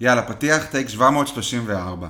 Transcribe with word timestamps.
יאללה, 0.00 0.22
פתיח 0.22 0.64
טייק 0.64 0.88
734. 0.88 2.08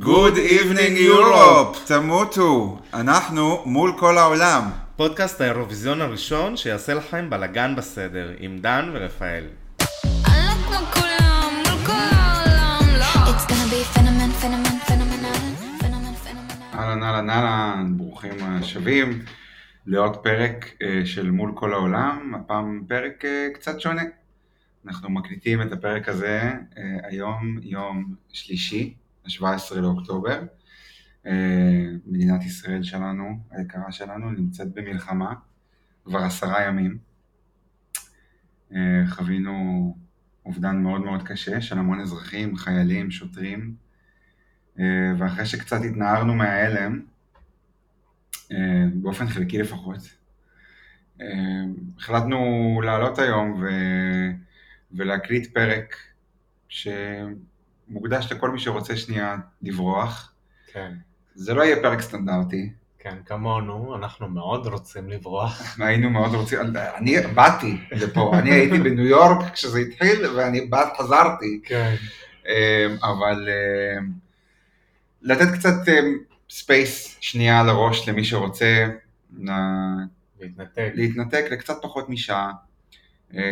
Good 0.00 0.34
evening 0.34 0.98
Europe, 0.98 1.78
תמותו. 1.86 2.78
אנחנו 2.94 3.62
מול 3.66 3.92
כל 3.98 4.18
העולם. 4.18 4.62
פודקאסט 4.96 5.40
האירוויזיון 5.40 6.00
הראשון 6.00 6.56
שיעשה 6.56 6.94
לכם 6.94 7.30
בלאגן 7.30 7.76
בסדר, 7.76 8.30
עם 8.38 8.58
דן 8.58 8.90
ורפאל. 8.94 9.44
לא. 12.98 13.10
אהלן 16.74 17.02
אהלן 17.02 17.30
אהלן, 17.30 17.92
ברוכים 17.96 18.36
השבים 18.40 19.22
לעוד 19.86 20.16
פרק 20.16 20.70
אה, 20.82 21.00
של 21.04 21.30
מול 21.30 21.52
כל 21.54 21.72
העולם, 21.72 22.34
הפעם 22.34 22.82
פרק 22.88 23.24
אה, 23.24 23.46
קצת 23.54 23.80
שונה. 23.80 24.02
אנחנו 24.86 25.10
מקליטים 25.10 25.62
את 25.62 25.72
הפרק 25.72 26.08
הזה 26.08 26.52
אה, 26.78 26.98
היום, 27.02 27.58
יום 27.62 28.14
שלישי, 28.32 28.94
ה-17 29.24 29.74
לאוקטובר. 29.74 30.42
אה, 31.26 31.86
מדינת 32.06 32.44
ישראל 32.44 32.82
שלנו, 32.82 33.38
היקרה 33.50 33.92
שלנו, 33.92 34.30
נמצאת 34.30 34.74
במלחמה 34.74 35.34
כבר 36.04 36.18
עשרה 36.18 36.62
ימים. 36.62 36.98
אה, 38.74 39.02
חווינו 39.08 39.96
אובדן 40.46 40.82
מאוד 40.82 41.00
מאוד 41.00 41.22
קשה 41.22 41.60
של 41.60 41.78
המון 41.78 42.00
אזרחים, 42.00 42.56
חיילים, 42.56 43.10
שוטרים, 43.10 43.74
ואחרי 45.18 45.46
שקצת 45.46 45.80
התנערנו 45.90 46.34
מההלם, 46.34 47.00
באופן 48.94 49.28
חלקי 49.28 49.58
לפחות, 49.58 49.98
החלטנו 51.98 52.80
לעלות 52.84 53.18
היום 53.18 53.62
ו... 53.62 53.68
ולהקליט 54.92 55.54
פרק 55.54 55.96
שמוקדש 56.68 58.32
לכל 58.32 58.50
מי 58.50 58.60
שרוצה 58.60 58.96
שנייה 58.96 59.36
לברוח. 59.62 60.32
כן, 60.72 60.92
זה 61.34 61.54
לא 61.54 61.62
יהיה 61.62 61.82
פרק 61.82 62.00
סטנדרטי, 62.00 62.70
כן, 63.02 63.16
כמונו, 63.26 63.96
אנחנו 63.96 64.28
מאוד 64.28 64.66
רוצים 64.66 65.08
לברוח. 65.08 65.80
היינו 65.80 66.10
מאוד 66.10 66.34
רוצים, 66.34 66.58
אני 66.96 67.16
באתי 67.34 67.76
לפה, 67.92 68.32
אני 68.38 68.50
הייתי 68.50 68.78
בניו 68.78 69.06
יורק 69.06 69.52
כשזה 69.52 69.78
התחיל 69.78 70.26
ואני 70.26 70.60
בא, 70.60 70.90
חזרתי, 70.98 71.60
כן. 71.64 71.94
אה, 72.46 72.86
אבל 73.02 73.48
אה, 73.48 74.00
לתת 75.22 75.58
קצת 75.58 75.92
space 76.50 77.16
שנייה 77.20 77.62
לראש 77.62 78.08
למי 78.08 78.24
שרוצה, 78.24 78.88
להתנתק. 80.40 80.90
להתנתק 80.94 81.44
לקצת 81.50 81.76
פחות 81.82 82.08
משעה. 82.08 82.52
אה, 83.36 83.42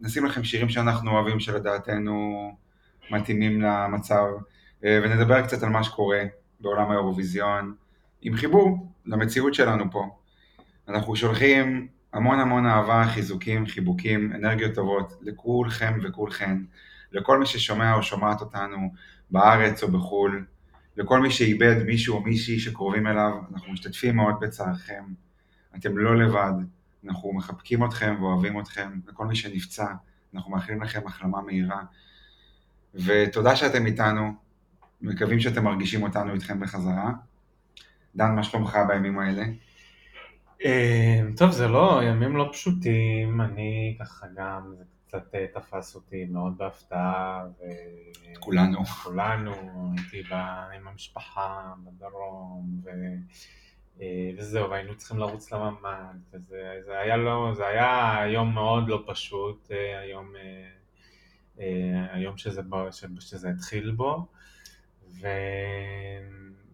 נשים 0.00 0.24
לכם 0.24 0.44
שירים 0.44 0.68
שאנחנו 0.68 1.10
אוהבים 1.10 1.40
שלדעתנו 1.40 2.50
מתאימים 3.10 3.60
למצב, 3.60 4.24
אה, 4.84 5.00
ונדבר 5.04 5.42
קצת 5.42 5.62
על 5.62 5.68
מה 5.68 5.84
שקורה 5.84 6.22
בעולם 6.60 6.90
האירוויזיון, 6.90 7.74
עם 8.22 8.36
חיבור 8.36 8.92
למציאות 9.06 9.54
שלנו 9.54 9.90
פה. 9.90 10.08
אנחנו 10.88 11.16
שולחים 11.16 11.88
המון 12.12 12.40
המון 12.40 12.66
אהבה, 12.66 13.04
חיזוקים, 13.14 13.66
חיבוקים, 13.66 14.32
אנרגיות 14.32 14.74
טובות 14.74 15.12
לכולכם 15.22 15.98
וכולכן, 16.02 16.58
לכל 17.12 17.38
מי 17.38 17.46
ששומע 17.46 17.94
או 17.94 18.02
שומעת 18.02 18.40
אותנו 18.40 18.92
בארץ 19.30 19.82
או 19.82 19.88
בחו"ל, 19.88 20.44
לכל 20.96 21.20
מי 21.20 21.30
שאיבד 21.30 21.82
מישהו 21.86 22.16
או 22.16 22.22
מישהי 22.22 22.58
שקרובים 22.58 23.06
אליו, 23.06 23.32
אנחנו 23.52 23.72
משתתפים 23.72 24.16
מאוד 24.16 24.34
בצערכם. 24.40 25.04
אתם 25.76 25.98
לא 25.98 26.16
לבד, 26.16 26.52
אנחנו 27.04 27.32
מחבקים 27.32 27.84
אתכם 27.84 28.16
ואוהבים 28.20 28.60
אתכם, 28.60 29.00
לכל 29.06 29.26
מי 29.26 29.36
שנפצע, 29.36 29.86
אנחנו 30.34 30.50
מאחלים 30.50 30.82
לכם 30.82 31.06
החלמה 31.06 31.42
מהירה. 31.42 31.82
ותודה 32.94 33.56
שאתם 33.56 33.86
איתנו, 33.86 34.32
מקווים 35.00 35.40
שאתם 35.40 35.64
מרגישים 35.64 36.02
אותנו 36.02 36.34
איתכם 36.34 36.60
בחזרה. 36.60 37.12
דן, 38.16 38.34
מה 38.34 38.42
שלומך 38.42 38.78
בימים 38.88 39.18
האלה? 39.18 39.44
אה, 40.64 41.20
טוב, 41.36 41.50
זה 41.50 41.68
לא, 41.68 42.00
ימים 42.04 42.36
לא 42.36 42.50
פשוטים, 42.52 43.40
אני 43.40 43.96
ככה 44.00 44.26
גם, 44.36 44.74
זה 44.78 44.84
קצת 45.06 45.34
אה, 45.34 45.46
תפס 45.54 45.94
אותי 45.94 46.24
מאוד 46.24 46.58
בהפתעה. 46.58 47.44
ו- 47.60 48.40
כולנו. 48.40 48.84
כולנו, 48.84 49.52
הייתי 49.96 50.22
ב- 50.22 50.68
עם 50.76 50.88
המשפחה 50.88 51.72
בדרום, 51.84 52.80
ו... 52.84 52.90
אה, 54.00 54.30
וזהו, 54.38 54.70
והיינו 54.70 54.96
צריכים 54.96 55.18
לרוץ 55.18 55.52
לממ"ד, 55.52 56.16
וזה 56.32 56.80
זה 56.84 56.98
היה, 56.98 57.16
לא, 57.16 57.52
זה 57.54 57.66
היה 57.66 58.16
יום 58.26 58.54
מאוד 58.54 58.88
לא 58.88 59.04
פשוט, 59.06 59.70
אה, 59.72 59.98
היום, 59.98 60.32
אה, 61.58 62.06
היום 62.12 62.36
שזה, 62.36 62.62
שזה 63.20 63.48
התחיל 63.48 63.90
בו, 63.90 64.26
ו... 65.20 65.28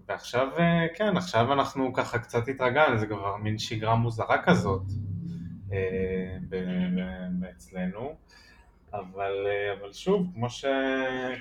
ועכשיו, 0.09 0.49
כן, 0.95 1.17
עכשיו 1.17 1.53
אנחנו 1.53 1.93
ככה 1.93 2.19
קצת 2.19 2.49
התרגלנו, 2.49 2.99
זה 2.99 3.07
כבר 3.07 3.37
מין 3.37 3.59
שגרה 3.59 3.95
מוזרה 3.95 4.43
כזאת 4.43 4.83
אצלנו. 7.51 8.17
אבל, 8.93 9.33
אבל 9.79 9.93
שוב, 9.93 10.27
כמו, 10.35 10.51
ש... 10.51 10.65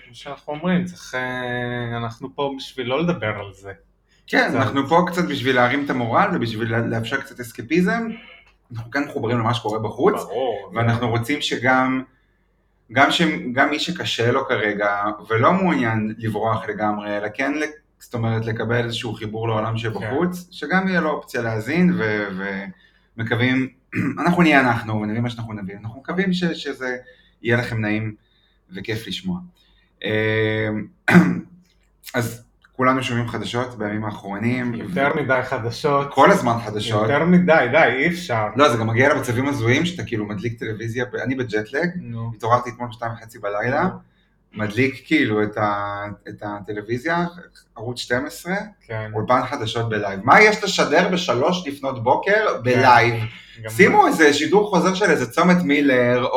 כמו 0.06 0.14
שאנחנו 0.14 0.54
אומרים, 0.54 0.86
צריך, 0.86 1.16
אנחנו 1.98 2.36
פה 2.36 2.54
בשביל 2.58 2.88
לא 2.88 3.04
לדבר 3.04 3.40
על 3.40 3.54
זה. 3.54 3.74
כן, 4.28 4.48
קצת. 4.50 4.56
אנחנו 4.56 4.88
פה 4.88 5.06
קצת 5.08 5.26
בשביל 5.26 5.56
להרים 5.56 5.86
את 5.86 5.90
המורל 5.90 6.30
ובשביל 6.34 6.76
לאפשר 6.76 7.22
קצת 7.22 7.40
אסקפיזם. 7.40 8.10
אנחנו 8.76 8.92
כאן 8.92 9.04
מחוברים 9.04 9.40
למה 9.40 9.54
שקורה 9.54 9.80
בחוץ, 9.80 10.14
ברור. 10.14 10.72
ואנחנו 10.74 11.10
רוצים 11.10 11.42
שגם 11.42 12.04
גם, 12.92 13.12
ש, 13.12 13.22
גם 13.54 13.70
מי 13.70 13.80
שקשה 13.80 14.32
לו 14.32 14.48
כרגע 14.48 15.04
ולא 15.30 15.54
מעוניין 15.54 16.16
לברוח 16.18 16.70
לגמרי, 16.70 17.18
אלא 17.18 17.28
כן, 17.34 17.54
זאת 18.00 18.14
אומרת, 18.14 18.46
לקבל 18.46 18.86
איזשהו 18.86 19.14
חיבור 19.14 19.48
לעולם 19.48 19.78
שבחוץ, 19.78 20.48
שגם 20.52 20.88
יהיה 20.88 21.02
לו 21.02 21.10
אופציה 21.10 21.42
להאזין, 21.42 21.94
ו- 21.98 22.28
ומקווים, 23.18 23.70
אנחנו 24.22 24.42
נהיה 24.42 24.60
אנחנו 24.60 25.02
ונביא 25.02 25.22
מה 25.22 25.30
שאנחנו 25.30 25.54
נביא, 25.54 25.76
אנחנו 25.76 26.00
מקווים 26.00 26.34
ש, 26.34 26.44
שזה 26.44 26.98
יהיה 27.42 27.58
לכם 27.58 27.82
נעים 27.82 28.16
וכיף 28.76 29.08
לשמוע. 29.08 29.40
אה, 30.04 30.70
אז 32.14 32.47
כולנו 32.78 33.04
שומעים 33.04 33.28
חדשות 33.28 33.78
בימים 33.78 34.06
האחרונים, 34.06 34.74
יותר 34.74 35.10
מדי 35.16 35.40
חדשות. 35.44 36.14
כל 36.14 36.32
הזמן 36.32 36.54
חדשות. 36.66 37.02
יותר 37.10 37.26
מדי, 37.26 37.68
די, 37.72 37.84
אי 37.84 38.08
אפשר. 38.08 38.48
לא, 38.56 38.70
זה 38.70 38.78
גם 38.78 38.88
מגיע 38.88 39.14
למצבים 39.14 39.48
הזויים 39.48 39.86
שאתה 39.86 40.04
כאילו 40.04 40.26
מדליק 40.26 40.60
טלוויזיה, 40.60 41.06
אני 41.24 41.36
בג'ט 41.36 41.67
לג, 41.67 41.90
נו. 41.96 42.32
התעוררתי 42.36 42.70
אתמול 42.70 42.90
בשתיים 42.90 43.12
וחצי 43.12 43.40
בלילה, 43.40 43.88
מדליק 44.54 45.02
כאילו 45.06 45.44
את, 45.44 45.58
ה, 45.58 46.04
את 46.30 46.44
הטלוויזיה, 46.46 47.26
ערוץ 47.76 48.00
12, 48.00 48.56
כן. 48.88 49.12
אולפן 49.14 49.42
חדשות 49.50 49.90
בלייב. 49.90 50.20
מה 50.24 50.42
יש 50.42 50.64
לשדר 50.64 51.08
בשלוש 51.12 51.68
לפנות 51.68 52.04
בוקר 52.04 52.46
בלייב? 52.64 53.14
גם- 53.64 53.70
שימו 53.70 54.08
איזה 54.08 54.34
שידור 54.34 54.70
חוזר 54.70 54.94
של 54.94 55.06
איזה 55.12 55.32
צומת 55.32 55.58
מילר, 55.64 56.24
או, 56.26 56.30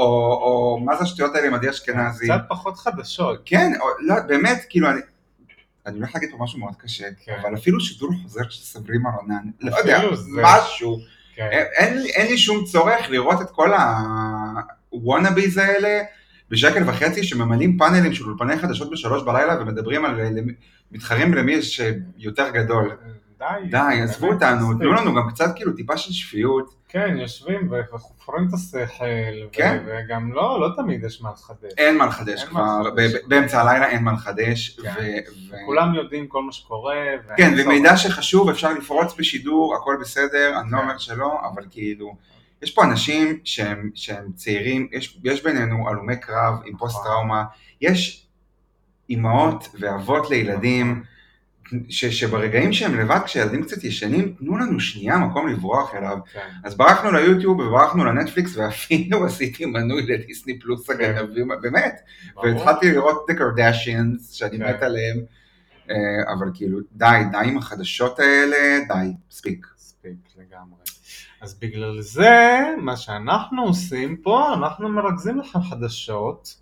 או 0.43 0.81
מה 0.85 0.97
זה 0.97 1.03
השטויות 1.03 1.35
האלה 1.35 1.47
עם 1.47 1.55
עדי 1.55 1.71
אשכנזי. 1.71 2.25
קצת 2.29 2.41
פחות 2.49 2.77
חדשות. 2.79 3.43
כן, 3.45 3.73
או, 3.81 3.87
לא, 4.01 4.15
באמת, 4.27 4.65
כאילו, 4.69 4.91
אני, 4.91 5.01
אני 5.91 5.99
הולך 5.99 6.15
להגיד 6.15 6.31
פה 6.31 6.37
משהו 6.45 6.59
מאוד 6.59 6.75
קשה, 6.79 7.05
כן. 7.25 7.37
אבל 7.43 7.55
אפילו 7.55 7.81
שידור 7.81 8.11
חוזר 8.23 8.49
של 8.49 8.63
סברימה 8.65 9.11
רונן, 9.11 9.43
לא 9.61 9.77
יודע, 9.77 10.15
זה. 10.15 10.41
משהו. 10.45 10.99
כן. 11.35 11.49
אין, 11.53 11.69
אין, 12.15 12.27
לי- 12.29 12.39
שום 12.39 12.65
צורך 12.65 13.11
לראות 13.11 13.41
את 13.43 13.51
כל 13.51 13.71
הוואנאביז 14.93 15.57
האלה 15.59 16.03
בשקל 16.51 16.83
וחצי 16.91 17.25
שממלאים 17.25 17.79
פאנלים 17.79 18.15
של 18.15 18.25
אולפני 18.25 18.59
חדשות 18.59 18.91
בשלוש 18.91 19.23
בלילה 19.23 19.61
ומדברים 19.61 20.05
על 20.05 20.21
למי- 20.23 20.53
מתחרים 20.93 21.35
למי 21.35 21.53
יש 21.53 21.81
יותר 22.19 22.51
גדול. 22.51 22.97
די. 23.41 23.69
די, 23.71 24.01
עזבו 24.03 24.33
אותנו. 24.33 24.75
תנו 24.75 24.93
לנו 24.93 25.15
גם 25.15 25.31
קצת 25.31 25.53
כאילו 25.57 25.73
טיפה 25.73 25.97
של 25.97 26.13
שפיות. 26.13 26.75
כן, 26.89 27.17
יושבים 27.19 27.71
וחופרים 27.71 28.49
את 28.49 28.55
השכל. 28.55 29.49
כן. 29.53 29.83
וגם 29.87 30.33
לא, 30.33 30.61
לא 30.61 30.69
תמיד 30.77 31.05
יש 31.05 31.23
מה 31.23 31.31
לחדש. 31.31 31.73
אין 31.79 31.99
מה 31.99 32.07
לחדש 32.07 32.45
כבר, 32.45 32.83
באמצע 33.29 33.61
הלילה 33.61 33.89
אין 33.89 34.05
מה 34.05 34.13
לחדש. 34.13 34.81
כן. 34.81 35.21
כולם 35.67 35.95
יודעים 35.95 36.27
כל 36.27 36.43
מה 36.43 36.53
שקורה. 36.53 36.97
כן. 37.37 37.55
ומידע 37.59 37.97
שחשוב 37.97 38.49
אפשר 38.49 38.73
לפרוץ 38.73 39.15
בשידור, 39.19 39.77
הכל 39.77 39.97
בסדר, 40.01 40.61
אני 40.61 40.71
לא 40.71 40.77
כן. 40.77 40.83
אומר 40.83 40.99
שלא, 40.99 41.41
אבל 41.53 41.63
כאילו, 41.71 42.17
יש 42.63 42.75
פה 42.75 42.85
אנשים 42.85 43.39
שהם, 43.45 43.91
שהם 43.95 44.33
צעירים, 44.35 44.89
יש, 44.93 45.21
יש 45.25 45.45
בינינו 45.45 45.89
הלומי 45.89 46.17
קרב 46.17 46.55
עם 46.65 46.77
פוסט 46.77 47.03
טראומה, 47.05 47.45
יש 47.81 48.27
אימהות 49.11 49.69
ואבות 49.81 50.31
לילדים, 50.31 51.03
ש, 51.89 52.05
שברגעים 52.05 52.73
שהם 52.73 53.01
לבד, 53.01 53.21
כשילדים 53.25 53.63
קצת 53.63 53.85
ישנים, 53.85 54.35
תנו 54.39 54.59
לנו 54.59 54.81
שנייה 54.81 55.19
מקום 55.19 55.49
לברוח 55.49 55.95
אליו. 55.95 56.19
כן. 56.33 56.49
אז 56.65 56.77
ברחנו 56.77 57.13
ליוטיוב 57.13 57.59
וברחנו 57.59 58.05
לנטפליקס 58.05 58.57
ואפילו 58.57 59.25
עשיתי 59.27 59.65
מנוי 59.65 60.07
לדיסני 60.07 60.59
פלוס 60.59 60.91
כן. 60.91 60.93
הגנבים, 60.93 61.49
באמת, 61.61 62.01
ברור. 62.35 62.47
והתחלתי 62.47 62.93
לראות 62.93 63.25
את 63.25 63.31
הקרדשיאנס, 63.31 64.33
שאני 64.33 64.59
כן. 64.59 64.69
מת 64.69 64.83
עליהם, 64.83 65.21
אה, 65.91 66.33
אבל 66.33 66.51
כאילו, 66.55 66.79
די, 66.93 67.21
די 67.33 67.39
עם 67.45 67.59
החדשות 67.59 68.19
האלה, 68.19 68.85
די, 68.89 69.13
מספיק. 69.31 69.67
מספיק 69.77 70.17
לגמרי. 70.37 70.81
אז 71.41 71.55
בגלל 71.55 72.01
זה, 72.01 72.61
מה 72.79 72.97
שאנחנו 72.97 73.63
עושים 73.63 74.17
פה, 74.17 74.55
אנחנו 74.55 74.89
מרכזים 74.89 75.39
לכם 75.39 75.63
חדשות 75.63 76.57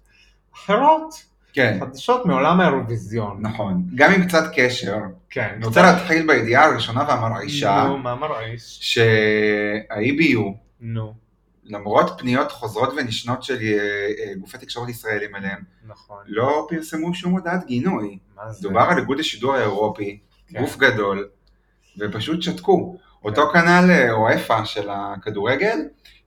אחרות. 0.54 1.27
כן, 1.52 1.78
חדשות 1.80 2.26
מעולם 2.26 2.60
האירוויזיון. 2.60 3.38
נכון. 3.40 3.82
גם 3.94 4.12
עם 4.12 4.24
קצת 4.28 4.44
קשר. 4.54 4.96
כן. 5.30 5.52
אני 5.56 5.66
רוצה 5.66 5.82
להתחיל 5.82 6.26
בידיעה 6.26 6.64
הראשונה 6.64 7.04
והמרעישה, 7.08 7.84
נו, 7.88 7.98
מה 7.98 8.14
מרעיש? 8.14 8.78
שה-EBU, 8.82 10.40
נו, 10.80 11.14
למרות 11.64 12.14
פניות 12.18 12.52
חוזרות 12.52 12.88
ונשנות 12.96 13.42
של 13.42 13.56
אה, 13.62 13.68
אה, 14.28 14.34
גופי 14.34 14.58
תקשורת 14.58 14.88
ישראלים 14.88 15.36
אליהם, 15.36 15.58
נכון. 15.86 16.16
לא 16.26 16.66
פרסמו 16.70 17.14
שום 17.14 17.32
הודעת 17.32 17.66
גינוי. 17.66 18.18
מה 18.36 18.52
זה? 18.52 18.62
דובר 18.68 18.80
על 18.80 18.98
איגוד 18.98 19.20
השידור 19.20 19.54
האירופי, 19.54 20.18
כן. 20.48 20.60
גוף 20.60 20.76
גדול, 20.76 21.28
ופשוט 21.98 22.42
שתקו. 22.42 22.96
אותו 23.24 23.42
כנ"ל 23.52 23.90
אה, 23.90 24.12
אוהפה 24.12 24.64
של 24.64 24.88
הכדורגל, 24.90 25.78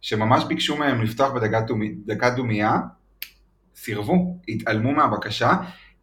שממש 0.01 0.43
ביקשו 0.43 0.77
מהם 0.77 1.01
לפתוח 1.01 1.31
בדקת 1.31 1.63
דומי- 1.67 1.93
דקת 2.05 2.31
דומייה, 2.35 2.77
סירבו, 3.75 4.37
התעלמו 4.47 4.91
מהבקשה. 4.91 5.53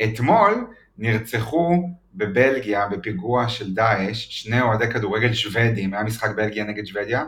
אתמול 0.04 0.66
נרצחו 0.98 1.88
בבלגיה 2.14 2.88
בפיגוע 2.88 3.48
של 3.48 3.74
דאעש 3.74 4.26
שני 4.30 4.60
אוהדי 4.60 4.90
כדורגל 4.90 5.32
שוודים, 5.32 5.94
היה 5.94 6.02
משחק 6.02 6.30
בלגיה 6.36 6.64
נגד 6.64 6.84
שוודיה. 6.84 7.24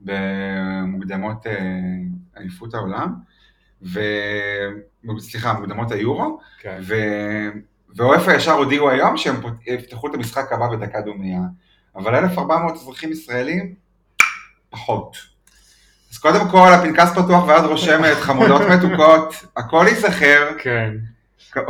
במוקדמות 0.00 1.46
אה, 1.46 1.58
אליפות 2.38 2.74
העולם, 2.74 3.14
ו... 3.82 4.00
סליחה, 5.18 5.52
מוקדמות 5.52 5.92
היורו, 5.92 6.40
כן. 6.60 6.78
ו... 6.82 6.94
ואופה 7.96 8.34
ישר 8.34 8.52
הודיעו 8.52 8.90
היום 8.90 9.16
שהם 9.16 9.34
יפתחו 9.66 10.08
את 10.08 10.14
המשחק 10.14 10.52
הבא 10.52 10.68
בדקה 10.68 11.00
דומייה, 11.00 11.40
אבל 11.96 12.14
1,400 12.14 12.74
אזרחים 12.74 13.12
ישראלים, 13.12 13.74
פחות. 14.70 15.16
אז 16.12 16.18
קודם 16.18 16.48
כל, 16.50 16.68
הפנקס 16.72 17.10
פתוח 17.12 17.44
ואת 17.48 17.64
רושמת, 17.64 18.16
חמודות 18.16 18.62
מתוקות, 18.70 19.34
הכל 19.56 19.84
ייזכר. 19.88 20.48
כן. 20.58 20.94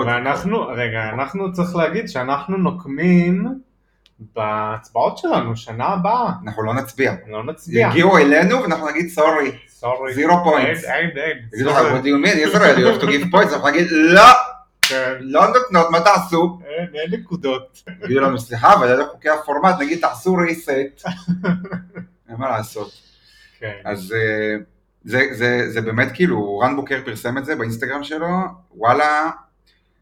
ואנחנו, 0.07 0.67
רגע, 0.67 1.09
אנחנו 1.15 1.53
צריך 1.53 1.77
להגיד 1.77 2.09
שאנחנו 2.09 2.57
נוקמים 2.57 3.59
בהצבעות 4.37 5.19
שלנו 5.19 5.57
שנה 5.57 5.87
הבאה. 5.87 6.31
אנחנו 6.45 6.63
לא 6.63 6.75
נצביע. 6.75 7.15
לא 7.29 7.45
נצביע. 7.45 7.89
יגיעו 7.89 8.19
אלינו 8.19 8.63
ואנחנו 8.63 8.89
נגיד 8.89 9.09
סורי, 9.09 9.53
סורי. 9.69 10.15
zero 10.15 10.33
points. 10.47 10.67
אין, 10.67 10.77
אין, 10.85 11.11
אין. 11.17 11.39
יגידו 11.53 11.71
לך, 11.71 11.77
what 11.77 12.05
do 12.05 12.07
you 12.07 12.27
mean, 12.27 12.49
Israel, 12.49 12.79
you 12.79 12.99
have 12.99 13.03
to 13.03 13.07
give 13.07 13.31
points, 13.35 13.53
אנחנו 13.53 13.69
נגיד, 13.69 13.87
לא, 13.91 14.23
כן. 14.83 15.13
לא 15.21 15.47
נותנות, 15.47 15.91
מה 15.91 16.01
תעשו? 16.01 16.59
אין, 16.67 16.89
אין 16.95 17.21
נקודות. 17.21 17.83
יגידו 18.05 18.21
לנו, 18.21 18.39
סליחה, 18.39 18.75
אבל 18.75 18.89
אלה 18.89 19.05
חוקי 19.07 19.29
הפורמט, 19.29 19.75
נגיד, 19.81 20.01
תעשו 20.01 20.37
reset. 20.37 21.09
אין 22.29 22.37
מה 22.39 22.49
לעשות. 22.51 23.08
כן. 23.61 23.73
אז 23.85 24.15
אה, 24.17 24.57
זה, 25.05 25.23
זה, 25.33 25.71
זה 25.71 25.81
באמת 25.81 26.09
כאילו, 26.15 26.59
רן 26.59 26.77
בוקר 26.77 27.01
פרסם 27.05 27.39
את 27.39 27.45
זה 27.45 27.57
באינסטגרם 27.57 28.05
שלו, 28.05 28.29
וואלה, 28.77 29.31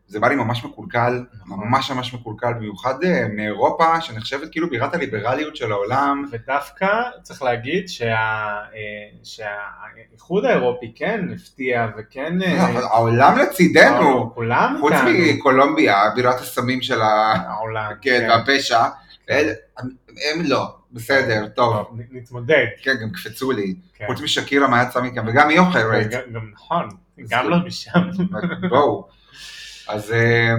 זה 0.09 0.21
בא 0.21 0.29
לי 0.29 0.35
ממש 0.35 0.65
מקולקל, 0.65 1.25
נכון. 1.47 1.59
ממש 1.69 1.91
ממש 1.91 2.15
מקולקל, 2.15 2.53
במיוחד 2.53 3.05
אה, 3.05 3.27
מאירופה, 3.37 4.01
שנחשבת 4.01 4.49
כאילו 4.53 4.71
בירת 4.71 4.95
הליברליות 4.95 5.57
של 5.57 5.73
העולם. 5.73 6.25
ודווקא 6.33 6.87
צריך 7.23 7.43
להגיד 7.43 7.89
שה- 7.89 8.05
אה, 8.75 9.09
שהאיחוד 9.25 10.45
האירופי 10.45 10.93
כן 10.97 11.21
הפתיע 11.35 11.87
וכן... 11.99 12.39
אבל 12.43 12.83
העולם 12.83 13.39
לצידנו, 13.39 14.35
כולם 14.35 14.77
חוץ 14.81 14.93
כאן. 14.93 15.07
מקולומביה, 15.37 15.97
בירת 16.15 16.41
הסמים 16.41 16.83
של. 16.83 17.01
העולם. 17.03 17.93
כן, 18.03 18.27
והפשע, 18.31 18.85
אל- 19.31 19.51
הם 19.79 19.89
הם 20.35 20.41
לא, 20.45 20.75
בסדר, 20.97 21.47
טוב, 21.49 21.77
נתמודד. 22.11 22.67
כן, 22.83 22.95
גם 23.03 23.11
קפצו 23.11 23.53
לי, 23.53 23.75
כן. 23.95 24.05
חוץ 24.07 24.21
משקירה 24.21 24.69
מה 24.69 24.83
יצא 24.83 25.01
מכם, 25.03 25.25
וגם 25.27 25.49
היא 25.49 25.59
אוכלת, 25.59 26.11
גם- 26.11 26.21
גם 26.33 26.51
נכון, 26.55 26.89
גם 27.29 27.51
לא 27.51 27.57
משם. 27.67 27.91
בואו. 28.71 29.09
אז 29.89 30.13
אה, 30.13 30.55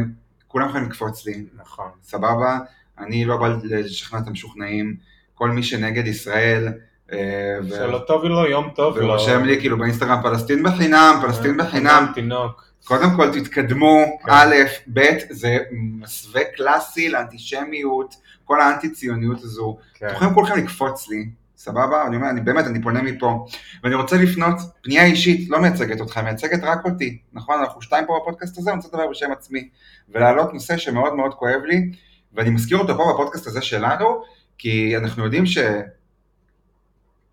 כולם 0.48 0.70
יכולים 0.70 0.90
לקפוץ 0.90 1.26
לי, 1.26 1.46
נכון. 1.56 1.90
סבבה, 2.04 2.58
אני 3.00 3.26
לא 3.26 3.38
בא 3.38 3.48
לשכנע 3.64 4.20
את 4.20 4.28
המשוכנעים, 4.28 4.96
כל 5.36 5.50
מי 5.50 5.64
שנגד 5.64 6.08
ישראל, 6.08 6.68
אה, 7.12 7.58
שלא 7.70 8.00
טוב 8.08 8.24
לו, 8.24 8.46
יום 8.46 8.70
טוב 8.76 8.98
לו. 8.98 9.08
ורושם 9.08 9.44
לי 9.44 9.60
כאילו 9.60 9.78
באינסטגרם 9.78 10.22
פלסטין 10.24 10.64
בחינם, 10.64 11.20
פלסטין 11.22 11.58
בחינם, 11.58 12.12
תינוק. 12.14 12.67
קודם 12.88 13.16
כל 13.16 13.40
תתקדמו, 13.40 14.06
כן. 14.26 14.32
א', 14.32 14.56
ב', 14.94 15.02
זה 15.30 15.58
מסווה 15.72 16.42
קלאסי 16.56 17.10
לאנטישמיות, 17.10 18.16
כל 18.46 18.62
האנטי 18.62 18.90
ציוניות 18.90 19.44
הזו, 19.44 19.78
כן. 19.94 20.06
אתם 20.06 20.16
יכולים 20.16 20.34
כולכם 20.34 20.58
לקפוץ 20.58 21.10
לי, 21.10 21.30
סבבה? 21.58 22.08
אני 22.08 22.16
אומר, 22.16 22.30
אני 22.30 22.42
באמת, 22.42 22.66
אני 22.66 22.82
פונה 22.82 23.02
מפה, 23.02 23.46
ואני 23.84 23.96
רוצה 23.96 24.18
לפנות, 24.18 24.56
פנייה 24.84 25.06
אישית, 25.06 25.50
לא 25.50 25.60
מייצגת 25.60 26.00
אותך, 26.00 26.18
מייצגת 26.18 26.64
רק 26.64 26.86
אותי, 26.86 27.18
נכון? 27.34 27.60
אנחנו 27.60 27.82
שתיים 27.82 28.06
פה 28.06 28.20
בפודקאסט 28.22 28.58
הזה, 28.58 28.70
אני 28.70 28.78
רוצה 28.78 28.88
לדבר 28.88 29.10
בשם 29.10 29.32
עצמי, 29.32 29.70
ולהעלות 30.10 30.54
נושא 30.54 30.78
שמאוד 30.78 31.14
מאוד 31.14 31.34
כואב 31.34 31.62
לי, 31.66 31.92
ואני 32.34 32.50
מזכיר 32.50 32.78
אותו 32.78 32.98
פה 32.98 33.14
בפודקאסט 33.14 33.48
הזה 33.48 33.62
שלנו, 33.62 34.22
כי 34.58 34.98
אנחנו 34.98 35.24
יודעים 35.24 35.44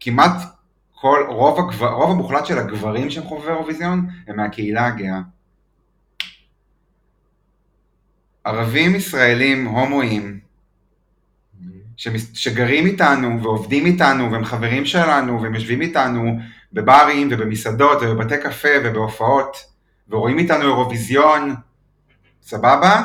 שכמעט 0.01 0.37
כל, 0.95 1.27
רוב, 1.29 1.59
הגבר, 1.59 1.93
רוב 1.93 2.11
המוחלט 2.11 2.47
של 2.47 2.59
הגברים 2.59 3.11
שהם 3.11 3.25
חובבי 3.25 3.49
אירוויזיון, 3.49 4.07
הם 4.27 4.37
מהקהילה 4.37 4.87
הגאה. 4.87 5.21
ערבים, 8.45 8.95
ישראלים, 8.95 9.67
הומואים, 9.67 10.41
שגרים 12.35 12.87
איתנו 12.87 13.43
ועובדים 13.43 13.87
איתנו 13.87 14.33
והם 14.33 14.45
חברים 14.45 14.87
שלנו 14.87 15.43
והם 15.43 15.55
יושבים 15.55 15.81
איתנו 15.81 16.39
בברים 16.73 17.29
ובמסעדות 17.31 17.99
ובבתי 18.03 18.35
קפה 18.43 18.69
ובהופעות 18.85 19.57
ורואים 20.09 20.39
איתנו 20.39 20.63
אירוויזיון, 20.63 21.55
סבבה? 22.43 23.03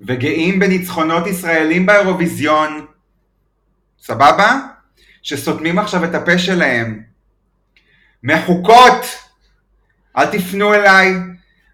וגאים 0.00 0.58
בניצחונות 0.58 1.26
ישראלים 1.26 1.86
באירוויזיון, 1.86 2.86
סבבה? 3.98 4.60
שסותמים 5.22 5.78
עכשיו 5.78 6.04
את 6.04 6.14
הפה 6.14 6.38
שלהם. 6.38 7.02
מחוקות! 8.22 9.06
אל 10.16 10.26
תפנו 10.26 10.74
אליי, 10.74 11.14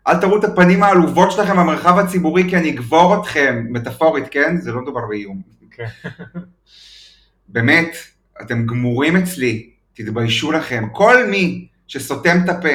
אל 0.08 0.16
תראו 0.20 0.38
את 0.38 0.44
הפנים 0.44 0.82
העלובות 0.82 1.32
שלכם 1.32 1.56
במרחב 1.56 1.98
הציבורי 1.98 2.50
כי 2.50 2.56
אני 2.56 2.70
אגבור 2.70 3.20
אתכם, 3.20 3.66
מטאפורית, 3.70 4.24
כן? 4.30 4.56
זה 4.56 4.72
לא 4.72 4.82
מדובר 4.82 5.00
באיום. 5.08 5.42
כן. 5.70 5.86
באמת, 7.48 7.96
אתם 8.42 8.66
גמורים 8.66 9.16
אצלי, 9.16 9.70
תתביישו 9.94 10.52
לכם. 10.52 10.84
כל 10.92 11.26
מי 11.26 11.66
שסותם 11.86 12.38
את 12.44 12.48
הפה 12.48 12.68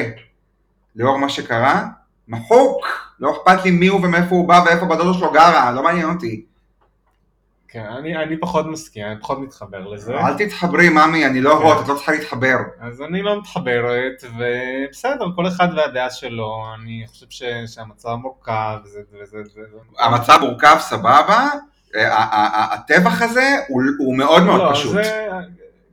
לאור 0.96 1.18
מה 1.18 1.28
שקרה, 1.28 1.86
מחוק. 2.28 2.86
לא 3.20 3.32
אכפת 3.32 3.64
לי 3.64 3.70
מי 3.70 3.86
הוא 3.86 4.00
ומאיפה 4.04 4.34
הוא 4.34 4.48
בא 4.48 4.62
ואיפה 4.66 4.86
בדודה 4.86 5.18
שלו 5.18 5.32
גרה, 5.32 5.72
לא 5.72 5.82
מעניין 5.82 6.08
אותי. 6.08 6.44
כן, 7.70 7.84
אני 7.98 8.16
אני 8.16 8.36
פחות 8.40 8.66
מסכים, 8.66 9.06
אני 9.06 9.20
פחות 9.20 9.38
מתחבר 9.38 9.86
לזה. 9.88 10.14
אל 10.20 10.34
תתחברי, 10.38 10.88
ממי, 10.88 11.26
אני 11.26 11.40
לא 11.40 11.50
כן. 11.58 11.62
הוט, 11.66 11.82
את 11.84 11.88
לא 11.88 11.94
צריכה 11.94 12.12
להתחבר. 12.12 12.56
אז 12.80 13.02
אני 13.02 13.22
לא 13.22 13.38
מתחברת, 13.40 14.24
ובסדר, 14.38 15.26
כל 15.36 15.46
אחד 15.48 15.68
והדעה 15.76 16.10
שלו, 16.10 16.64
אני 16.74 17.04
חושב 17.08 17.26
ש- 17.30 17.42
שהמצב 17.74 18.08
מורכב, 18.14 18.76
וזה, 18.84 19.00
וזה, 19.22 19.38
וזה, 19.38 19.60
המצב 19.98 20.38
מורכב, 20.40 20.76
סבבה, 20.80 21.48
אה, 21.96 22.14
ה- 22.14 22.22
ה- 22.22 22.58
ה- 22.62 22.74
הטבח 22.74 23.22
הזה 23.22 23.56
הוא 23.98 24.16
מאוד 24.16 24.42
מאוד 24.42 24.60
לא, 24.60 24.70
פשוט. 24.72 24.92
זה, 24.92 25.28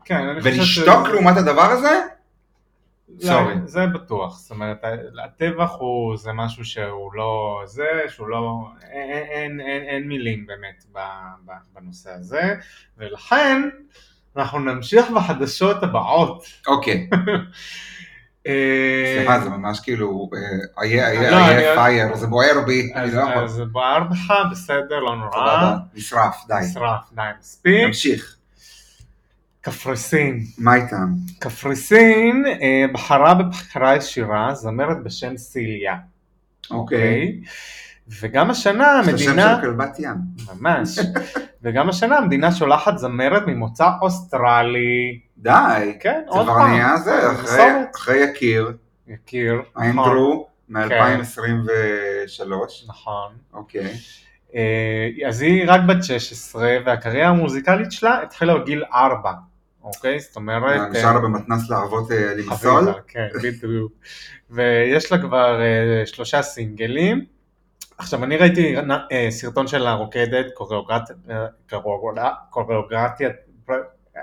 כן, 0.06 0.16
אני 0.30 0.42
חושב 0.42 0.56
ולשתוק 0.58 1.08
לעומת 1.08 1.38
הדבר 1.38 1.72
הזה, 1.72 2.02
סורי. 3.22 3.54
זה 3.66 3.88
בטוח, 3.88 4.40
זאת 4.40 4.52
אומרת, 4.52 4.78
הטבח 5.26 5.72
הוא, 5.80 6.18
זה 6.18 6.34
משהו 6.34 6.66
שהוא 6.66 7.14
לא 7.14 7.62
זה, 7.66 7.86
שהוא 8.08 8.28
לא, 8.28 8.68
אין, 8.92 9.10
אין, 9.30 9.60
אין, 9.62 9.84
אין 9.84 10.08
מילים 10.08 10.46
באמת 10.46 10.86
בנושא 11.76 12.10
הזה, 12.12 12.56
ולכן 12.98 13.62
אנחנו 14.38 14.60
נמשיך 14.60 15.06
בחדשות 15.16 15.84
הבאות. 15.84 16.46
אוקיי. 16.68 17.10
אה, 18.48 19.14
סליחה, 19.18 19.40
זה 19.40 19.50
ממש 19.50 19.80
כאילו, 19.80 20.30
איה, 20.84 21.12
איה, 21.12 21.32
לא, 21.32 21.38
איה 21.38 21.74
אני- 21.74 21.82
פייר, 21.82 22.16
זה 22.16 22.28
בוער 22.28 22.62
בי, 22.66 22.94
אני 22.96 23.12
לא 23.12 23.22
יכול. 23.22 23.44
אז 23.44 23.62
בוער 23.72 24.04
בך, 24.04 24.34
בסדר, 24.52 25.00
לא 25.00 25.16
נורא. 25.16 25.76
נשרף, 25.94 26.36
די. 26.48 26.54
נשרף, 26.62 27.12
די, 27.16 27.22
מספיק. 27.40 27.86
נמשיך. 27.88 28.38
קפריסין. 29.66 30.40
מה 30.58 30.76
איתם? 30.76 31.08
קפריסין 31.40 32.46
אה, 32.62 32.86
בחרה 32.94 33.34
בבחירה 33.34 33.96
ישירה 33.96 34.54
זמרת 34.54 35.04
בשם 35.04 35.38
סיליה, 35.38 35.96
אוקיי. 36.72 37.42
וגם 38.22 38.50
השנה 38.50 39.02
יש 39.02 39.08
לה 39.08 39.18
שם 39.18 39.30
המדינה, 39.30 39.56
של 39.56 39.62
כלבת 39.62 40.00
ים. 40.00 40.16
ממש, 40.54 41.00
וגם 41.64 41.90
השנה 41.90 42.18
המדינה 42.18 42.52
שולחת 42.52 42.98
זמרת 42.98 43.44
ממוצא 43.48 43.90
אוסטרלי, 44.02 45.20
די. 45.38 45.98
כן, 46.00 46.22
זה 46.26 46.30
עוד 46.30 46.46
כבר 46.46 46.56
פעם, 46.56 46.72
נהיה 46.72 46.98
זה, 46.98 47.32
אחרי-. 47.32 47.84
אחרי 47.96 48.18
יקיר, 48.18 48.72
יקיר, 49.08 49.62
נכון, 49.76 49.86
אנדרו, 49.86 50.48
מ-2023. 50.70 52.52
נכון. 52.88 53.34
אוקיי. 53.54 53.94
אה, 54.56 55.28
אז 55.28 55.42
היא 55.42 55.64
רק 55.68 55.82
בת 55.88 56.04
16 56.04 56.78
והקריירה 56.86 57.30
המוזיקלית 57.30 57.92
שלה 57.92 58.22
התחילה 58.24 58.58
בגיל 58.58 58.84
4, 58.94 59.32
אוקיי? 59.86 60.20
זאת 60.20 60.36
אומרת... 60.36 60.92
נשאר 60.92 61.14
לה 61.14 61.20
במתנ"ס 61.20 61.70
לאהבות 61.70 62.12
אה, 62.12 62.34
למסול. 62.38 62.56
חביבה, 62.82 62.94
כן, 63.08 63.28
בדיוק. 63.44 63.92
ויש 64.50 65.12
לה 65.12 65.18
כבר 65.18 65.62
אה, 65.62 66.06
שלושה 66.06 66.42
סינגלים. 66.42 67.26
עכשיו, 67.98 68.24
אני 68.24 68.38
ראיתי 68.38 68.76
אה, 69.12 69.28
סרטון 69.30 69.68
של 69.68 69.88
הרוקדת, 69.88 70.46
קוריאוגרט- 70.54 71.12
אה, 71.30 71.46
קוריאוגרט- 71.70 72.34
קוריאוגרטיה, 72.50 73.30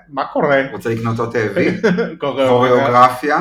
מה 0.08 0.24
קורה? 0.26 0.62
רוצה 0.72 0.90
לקנות 0.90 1.18
עוד 1.18 1.36
וי? 1.54 1.68
קוריאוגרפיה. 2.20 3.38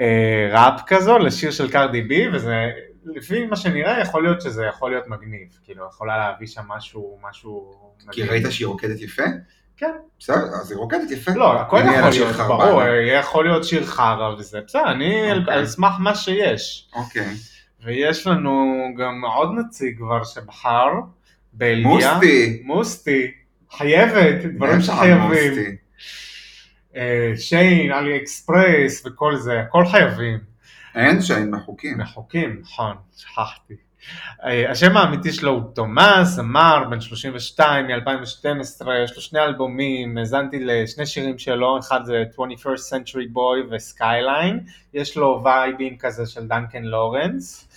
אה, 0.00 0.48
ראפ 0.52 0.80
כזו 0.86 1.18
לשיר 1.18 1.50
של 1.50 1.70
קרדי 1.70 2.02
בי, 2.02 2.28
וזה, 2.32 2.54
לפי 3.14 3.46
מה 3.46 3.56
שנראה, 3.56 4.00
יכול 4.00 4.22
להיות 4.22 4.40
שזה 4.40 4.64
יכול 4.64 4.90
להיות 4.90 5.08
מגניב. 5.08 5.48
כאילו, 5.64 5.86
יכולה 5.90 6.18
להביא 6.18 6.46
שם 6.46 6.62
משהו, 6.68 7.18
משהו... 7.30 7.74
כי. 8.12 8.22
ראית 8.22 8.44
שהיא 8.50 8.66
רוקדת 8.66 9.00
יפה? 9.00 9.22
כן. 9.76 9.92
בסדר, 10.18 10.34
אז 10.60 10.70
היא 10.70 10.78
רוקדת 10.78 11.10
יפה. 11.10 11.30
לא, 11.34 11.60
הכל 11.60 11.80
יכול 11.84 12.10
להיות. 12.10 12.36
ברור, 12.36 12.82
יכול 13.18 13.44
להיות 13.44 13.64
שיר 13.64 13.86
חרא 13.86 14.34
וזה, 14.38 14.60
בסדר, 14.66 14.90
אני 14.92 15.30
על- 15.30 15.40
אוקיי. 15.40 15.54
על 15.54 15.66
סמך 15.66 15.92
מה 15.98 16.14
שיש. 16.14 16.88
אוקיי. 16.94 17.34
ויש 17.84 18.26
לנו 18.26 18.74
גם 18.98 19.24
עוד 19.24 19.48
נציג 19.58 19.96
כבר 19.98 20.24
שבחר, 20.24 20.86
בלגיה. 21.52 21.82
Mustii. 21.88 22.62
Mustii. 22.64 23.32
חייבת, 23.70 24.44
דברים 24.44 24.80
שחייבים. 24.80 25.76
אה, 26.96 27.32
שיין, 27.36 27.92
אלי 27.92 28.16
אקספרס 28.16 29.06
וכל 29.06 29.36
זה, 29.36 29.60
הכל 29.60 29.86
חייבים. 29.86 30.38
אין 30.98 31.22
שאין 31.22 31.50
בחוקים. 31.50 31.98
מחוקים, 31.98 32.60
נכון, 32.62 32.96
שכחתי. 33.16 33.74
אה, 34.44 34.70
השם 34.70 34.96
האמיתי 34.96 35.32
שלו 35.32 35.50
הוא 35.50 35.62
תומאס, 35.74 36.28
זמר, 36.28 36.84
בן 36.90 37.00
32 37.00 37.86
מ-2012, 37.86 38.86
יש 39.04 39.16
לו 39.16 39.22
שני 39.22 39.40
אלבומים, 39.40 40.18
האזנתי 40.18 40.64
לשני 40.64 41.06
שירים 41.06 41.38
שלו, 41.38 41.78
אחד 41.78 42.04
זה 42.04 42.24
21st 42.36 42.94
Century 42.94 43.34
Boy 43.34 43.74
ו 43.74 43.84
Skyline, 43.84 44.60
יש 44.94 45.16
לו 45.16 45.42
וייבים 45.44 45.96
כזה 45.98 46.26
של 46.26 46.46
דנקן 46.46 46.82
לורנס, 46.82 47.68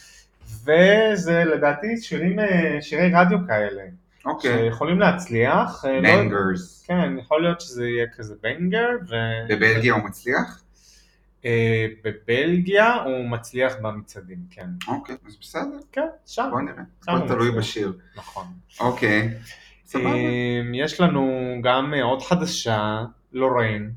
וזה 0.64 1.44
לדעתי 1.56 1.98
שירים, 1.98 2.40
אה, 2.40 2.78
שירי 2.82 3.12
רדיו 3.14 3.38
כאלה, 3.48 3.84
אוקיי. 4.26 4.52
שיכולים 4.52 5.00
להצליח. 5.00 5.86
אה, 5.86 6.00
לא- 6.00 6.02
בנגרס. 6.02 6.84
כן, 6.88 7.18
יכול 7.20 7.42
להיות 7.42 7.62
שזה 7.62 7.88
יהיה 7.88 8.06
כזה 8.18 8.36
בנגר, 8.44 8.90
ו... 9.10 9.16
בבלגיה 9.50 9.94
הוא 9.94 10.04
מצליח? 10.04 10.61
אה, 11.46 11.88
בבלגיה 12.04 12.94
הוא 13.04 13.30
מצליח 13.30 13.74
במצעדים, 13.82 14.40
כן. 14.50 14.68
אוקיי, 14.88 15.16
אז 15.28 15.38
בסדר. 15.42 15.80
כן, 15.92 16.08
שם. 16.26 16.48
בוא 16.52 16.62
נראה. 16.62 16.84
הכל 17.02 17.28
תלוי. 17.28 17.52
בשיר. 17.52 17.94
נכון. 18.16 18.46
אוקיי. 18.80 19.30
סבבה. 19.86 20.14
אמ, 20.14 20.74
יש 20.74 21.02
לנו 21.02 21.54
גם 21.64 21.94
אה, 21.94 22.04
עוד 22.04 22.22
חדשה, 22.22 23.04
לוריין, 23.34 23.92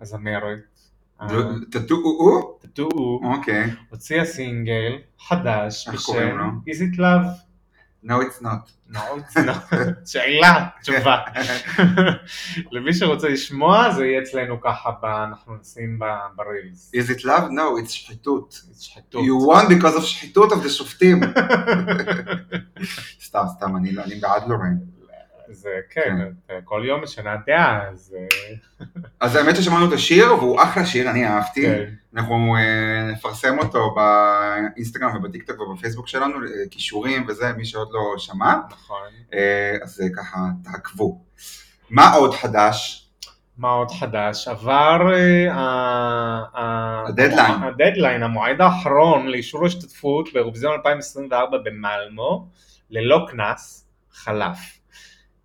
הזמרת. 0.00 0.58
טטו-או? 1.70 2.58
טטו 2.62 2.88
אוקיי. 3.22 3.70
הוציאה 3.90 4.24
סינגל 4.24 4.98
חדש? 5.18 5.88
בשם 5.88 6.38
Is 6.68 6.94
it 6.94 6.98
Love? 6.98 7.51
No 8.04 8.20
it's 8.20 8.40
not. 8.42 8.70
No, 8.88 8.98
it's 9.18 9.36
not. 9.36 9.74
שאלה, 10.04 10.66
תשובה. 10.82 11.18
למי 12.72 12.94
שרוצה 12.94 13.28
לשמוע 13.28 13.90
זה 13.92 14.06
יהיה 14.06 14.22
אצלנו 14.22 14.60
ככה, 14.60 14.90
ב- 15.02 15.04
אנחנו 15.04 15.56
נשים 15.60 15.98
ב- 15.98 16.04
ברילס. 16.36 16.92
Is 16.96 17.10
it 17.10 17.20
love? 17.24 17.50
No, 17.50 17.84
it's 17.84 17.88
שחיתות. 17.90 18.60
שחיתות. 18.80 19.22
You 19.24 19.48
won 19.52 19.66
because 19.68 19.98
of 19.98 20.02
שחיתות 20.02 20.52
of 20.52 20.64
the 20.64 20.68
שופטים. 20.68 21.20
סתם, 23.26 23.44
סתם, 23.56 23.76
אני 23.76 23.90
אני 23.98 24.14
בעד 24.14 24.42
לורן. 24.48 24.76
זה 25.48 25.70
כן, 25.90 26.16
כל 26.64 26.82
יום 26.86 27.02
משנה 27.02 27.36
דעה, 27.46 27.88
אז 27.88 28.16
אה, 28.18 28.86
אז 29.20 29.36
האמת 29.36 29.56
ששמענו 29.56 29.88
את 29.88 29.92
השיר, 29.92 30.34
והוא 30.34 30.62
אחלה 30.62 30.86
שיר, 30.86 31.10
אני 31.10 31.26
אהבתי. 31.26 31.66
כן. 31.66 31.84
אנחנו 32.16 32.56
אה, 32.56 33.12
נפרסם 33.12 33.58
אותו 33.58 33.94
באינסטגרם 33.94 35.16
ובטיקטוק 35.16 35.60
ובפייסבוק 35.60 36.08
שלנו, 36.08 36.34
אה, 36.34 36.48
כישורים 36.70 37.26
וזה, 37.28 37.52
מי 37.52 37.64
שעוד 37.64 37.88
לא 37.92 38.18
שמע. 38.18 38.54
נכון. 38.70 39.08
אה, 39.34 39.76
אז 39.82 40.00
אה, 40.00 40.06
ככה, 40.16 40.38
תעקבו. 40.64 41.20
מה 41.90 42.12
עוד 42.12 42.34
חדש? 42.34 43.08
מה 43.58 43.70
עוד 43.70 43.90
חדש? 43.90 44.48
עבר 44.48 45.00
אה, 45.48 46.42
הדדליין. 46.54 47.62
הדדליין, 47.62 48.22
המועד 48.22 48.60
האחרון 48.60 49.26
לאישור 49.26 49.66
השתתפות 49.66 50.28
באירוויזיון 50.32 50.72
2024 50.72 51.58
במלמו, 51.64 52.46
ללא 52.90 53.26
קנס, 53.30 53.88
חלף. 54.12 54.81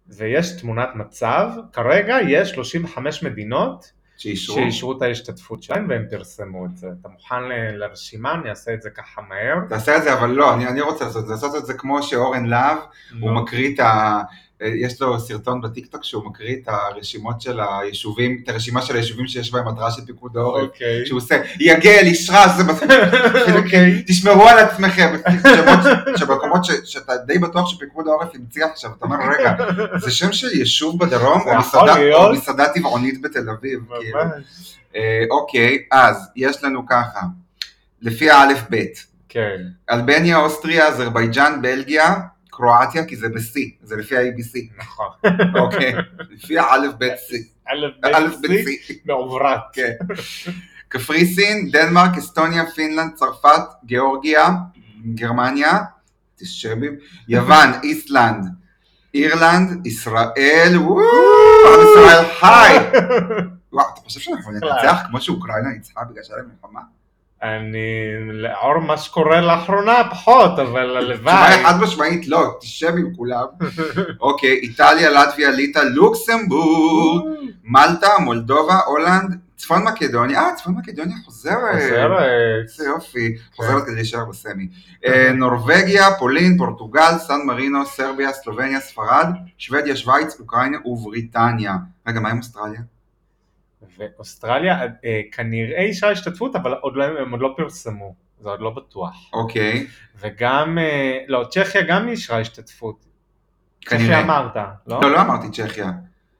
ויש 0.09 0.51
תמונת 0.61 0.89
מצב, 0.95 1.49
כרגע 1.73 2.17
יש 2.27 2.49
35 2.49 3.23
מדינות 3.23 3.91
שאישרו? 4.17 4.55
שאישרו 4.55 4.97
את 4.97 5.01
ההשתתפות 5.01 5.63
שלהם 5.63 5.85
והם 5.89 6.05
פרסמו 6.09 6.65
את 6.65 6.77
זה. 6.77 6.87
אתה 7.01 7.09
מוכן 7.09 7.43
ל- 7.43 7.77
לרשימה? 7.77 8.33
אני 8.33 8.49
אעשה 8.49 8.73
את 8.73 8.81
זה 8.81 8.89
ככה 8.89 9.21
מהר. 9.21 9.55
תעשה 9.69 9.97
את 9.97 10.03
זה, 10.03 10.13
אבל 10.13 10.29
לא, 10.29 10.53
אני, 10.53 10.67
אני 10.67 10.81
רוצה 10.81 11.05
לעשות 11.05 11.21
את 11.23 11.27
זה, 11.27 11.33
לעשות 11.33 11.55
את 11.55 11.65
זה 11.65 11.73
כמו 11.73 12.03
שאורן 12.03 12.45
להב, 12.45 12.77
הוא 13.19 13.31
נו. 13.31 13.41
מקריא 13.41 13.75
את 13.75 13.79
ה... 13.79 14.21
יש 14.61 15.01
לו 15.01 15.19
סרטון 15.19 15.61
בטיקטוק 15.61 16.03
שהוא 16.03 16.25
מקריא 16.25 16.55
את 16.55 16.67
הרשימות 16.67 17.41
של 17.41 17.59
היישובים, 17.59 18.41
את 18.43 18.49
הרשימה 18.49 18.81
של 18.81 18.95
היישובים 18.95 19.27
שיש 19.27 19.51
בהם 19.51 19.67
התראה 19.67 19.91
של 19.91 20.05
פיקוד 20.05 20.37
העורף, 20.37 20.63
אוקיי. 20.63 21.05
שהוא 21.05 21.17
עושה, 21.17 21.41
יגל, 21.59 22.01
אישרה, 22.03 22.47
זה 22.57 22.63
בסדר, 22.63 23.11
אוקיי. 23.57 24.03
תשמרו 24.07 24.47
על 24.47 24.59
עצמכם, 24.59 25.15
שבמקומות 26.17 26.65
שאתה 26.85 27.13
די 27.17 27.39
בטוח 27.39 27.69
שפיקוד 27.69 28.07
העורף 28.07 28.35
המציא 28.35 28.65
עכשיו, 28.65 28.91
אתה 28.97 29.05
אומר, 29.05 29.17
רגע, 29.39 29.55
זה 29.99 30.11
שם 30.11 30.31
של 30.31 30.59
יישוב 30.59 30.99
בדרום, 30.99 31.41
או 31.41 31.59
מסעדה-. 31.59 32.13
או 32.13 32.33
מסעדה 32.33 32.65
טבעונית 32.73 33.21
בתל 33.21 33.49
אביב, 33.49 33.79
כאילו. 33.99 34.19
אה, 34.95 35.23
אוקיי, 35.31 35.77
אז 35.91 36.29
יש 36.35 36.63
לנו 36.63 36.85
ככה, 36.87 37.19
לפי 38.01 38.29
האלף 38.29 38.63
בית, 38.69 39.05
כן. 39.29 39.57
אלבניה, 39.91 40.37
אוסטריה, 40.37 40.87
אזרבייג'אן, 40.87 41.61
בלגיה, 41.61 42.13
קרואטיה, 42.57 43.05
כי 43.05 43.15
זה 43.15 43.29
ב-C, 43.29 43.59
זה 43.83 43.95
לפי 43.95 44.17
ה-ABC, 44.17 44.77
נכון. 44.77 45.07
אוקיי, 45.59 45.93
לפי 46.29 46.59
האלף 46.59 46.93
בית 46.93 47.13
C, 47.13 47.33
א' 47.67 48.05
אלף 48.05 48.35
ב' 48.41 48.47
בית 48.47 48.79
C 48.87 48.93
מעוברת. 49.05 49.59
כן. 49.73 49.91
קפריסין, 50.87 51.71
דנמרק, 51.71 52.17
אסטוניה, 52.17 52.65
פינלנד, 52.65 53.13
צרפת, 53.13 53.61
גיאורגיה, 53.85 54.49
גרמניה, 55.15 55.77
תשבי, 56.35 56.87
יוון, 57.27 57.69
איסלנד, 57.83 58.45
אירלנד, 59.13 59.87
ישראל, 59.87 60.77
וואו, 60.77 61.01
ישראל 61.91 62.25
חי. 62.39 62.77
וואו, 63.73 63.85
אתה 63.93 64.01
חושב 64.01 64.19
שאנחנו 64.19 64.51
ננצח 64.51 64.97
כמו 65.09 65.21
שאוקראינה 65.21 65.69
ניצחה 65.69 66.01
בגלל 66.03 66.23
שהיה 66.23 66.37
להם 66.37 66.49
מלחמה? 66.49 66.81
אני, 67.43 67.77
לאור 68.33 68.79
מה 68.79 68.97
שקורה 68.97 69.41
לאחרונה 69.41 70.03
פחות, 70.11 70.59
אבל 70.59 70.97
הלוואי. 70.97 71.63
חד 71.63 71.79
משמעית 71.81 72.27
לא, 72.27 72.57
תשב 72.61 72.93
עם 72.97 73.13
כולם. 73.15 73.45
אוקיי, 74.21 74.53
איטליה, 74.53 75.09
לטביה, 75.09 75.51
ליטא, 75.51 75.79
לוקסמבורג, 75.79 77.23
מלטה, 77.63 78.09
מולדובה, 78.19 78.79
הולנד, 78.85 79.37
צפון 79.57 79.83
מקדוניה, 79.83 80.39
אה, 80.39 80.55
צפון 80.55 80.75
מקדוניה 80.75 81.17
חוזרת. 81.25 81.73
חוזרת. 81.73 82.29
איזה 82.63 82.85
יופי, 82.85 83.35
חוזרת 83.55 83.83
כדי 83.83 83.95
להישאר 83.95 84.25
בסמי. 84.25 84.67
אה, 85.05 85.31
נורבגיה, 85.33 86.11
פולין, 86.19 86.57
פורטוגל, 86.57 87.17
סן 87.19 87.39
מרינו, 87.45 87.85
סרביה, 87.85 88.33
סלובניה, 88.33 88.79
ספרד, 88.79 89.27
שוודיה, 89.57 89.95
שווייץ, 89.95 90.39
אוקראינה 90.39 90.77
ובריטניה. 90.85 91.73
רגע, 92.07 92.19
מה 92.19 92.29
עם 92.29 92.37
אוסטרליה? 92.37 92.81
ואוסטרליה 93.97 94.81
אה, 95.05 95.21
כנראה 95.31 95.81
אישה 95.81 96.09
השתתפות, 96.09 96.55
אבל 96.55 96.73
עוד 96.73 96.95
לא, 96.95 97.03
הם 97.03 97.31
עוד 97.31 97.41
לא 97.41 97.53
פרסמו, 97.57 98.15
זה 98.39 98.49
עוד 98.49 98.59
לא 98.59 98.69
בטוח. 98.69 99.29
אוקיי, 99.33 99.87
וגם, 100.19 100.77
אה, 100.77 101.19
לא, 101.27 101.45
צ'כיה 101.51 101.81
גם 101.81 102.07
אישרה 102.07 102.39
השתתפות. 102.39 103.05
צ'כיה 103.85 103.99
כנראה. 103.99 104.21
אמרת, 104.21 104.55
לא? 104.87 104.99
לא, 105.01 105.11
לא 105.11 105.21
אמרתי 105.21 105.47
צ'כיה. 105.51 105.91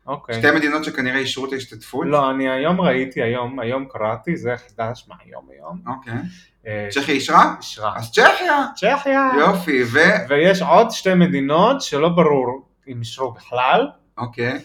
אוקיי. 0.08 0.36
שתי 0.36 0.52
מדינות 0.52 0.84
שכנראה 0.84 1.18
אישרו 1.18 1.46
את 1.46 1.54
ההשתתפות? 1.54 2.08
לא, 2.08 2.32
אני 2.32 2.50
היום 2.50 2.82
ראיתי, 2.82 3.22
היום, 3.22 3.60
היום 3.60 3.86
קראתי, 3.86 4.38
זה 4.38 4.54
חדש, 4.58 5.06
מה 5.08 5.16
היום? 5.26 5.50
אוקיי. 5.88 6.14
אה, 6.68 6.88
צ'כיה 6.92 7.16
אישרה? 7.16 7.56
אישרה. 7.58 7.98
אז 7.98 8.12
צ'כיה! 8.12 8.66
צ'כיה. 8.76 9.30
יופי, 9.40 9.84
ו... 9.84 10.00
ויש 10.30 10.62
עוד 10.62 10.92
שתי 10.92 11.14
מדינות 11.14 11.82
שלא 11.82 12.10
ברור 12.10 12.68
אם 12.88 13.00
אישרו 13.00 13.32
בכלל, 13.32 13.88
אוקיי, 14.18 14.60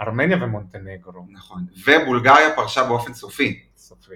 ארמניה 0.00 0.36
ומונטנגרו. 0.44 1.26
נכון. 1.30 1.62
ובולגריה 1.86 2.56
פרשה 2.56 2.84
באופן 2.84 3.14
סופי. 3.14 3.60
סופי. 3.76 4.14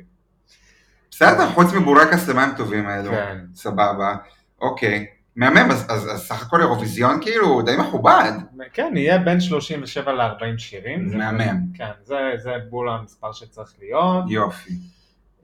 בסדר, 1.11 1.47
חוץ 1.51 1.73
מבורקס 1.73 2.29
למים 2.29 2.49
טובים 2.57 2.87
האלו. 2.87 3.11
כן. 3.11 3.39
סבבה. 3.55 4.17
אוקיי. 4.61 5.07
מהמם, 5.37 5.71
אז, 5.71 5.87
אז, 5.89 6.11
אז 6.11 6.21
סך 6.27 6.47
הכל 6.47 6.61
אירוויזיון 6.61 7.19
כאילו 7.23 7.63
די 7.63 7.77
מכובד. 7.79 8.33
כן, 8.73 8.93
יהיה 8.97 9.19
בין 9.19 9.41
37 9.41 10.13
ל-40 10.13 10.59
שירים. 10.59 11.09
זה- 11.09 11.17
מהמם. 11.17 11.61
כן, 11.75 11.91
זה, 12.03 12.17
זה 12.37 12.51
בול 12.71 12.89
המספר 12.91 13.33
שצריך 13.33 13.73
להיות. 13.81 14.25
יופי. 14.29 14.75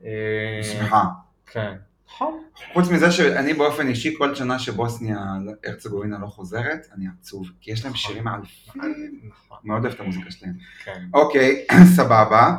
אה, 0.05 0.61
שמחה. 0.63 1.05
כן. 1.47 1.75
נכון. 2.15 2.43
חוץ 2.73 2.89
מזה 2.89 3.11
שאני 3.11 3.55
באופן 3.55 3.89
אישי, 3.89 4.15
כל 4.19 4.35
שנה 4.35 4.59
שבוסניה 4.59 5.19
הרצגובינה 5.67 6.19
לא 6.19 6.27
חוזרת, 6.27 6.87
אני 6.97 7.05
עצוב, 7.21 7.51
כי 7.61 7.71
יש 7.73 7.85
להם 7.85 7.95
שירים 7.95 8.25
מאלפים. 8.25 8.83
נכון, 9.29 9.59
מאוד 9.65 9.85
אוהב 9.85 9.95
את 9.95 10.01
המוזיקה 10.01 10.31
שלהם. 10.31 10.55
כן. 10.85 11.01
אוקיי, 11.15 11.67
סבבה. 11.97 12.57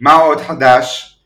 מה 0.00 0.12
עוד 0.12 0.40
חדש? 0.40 1.18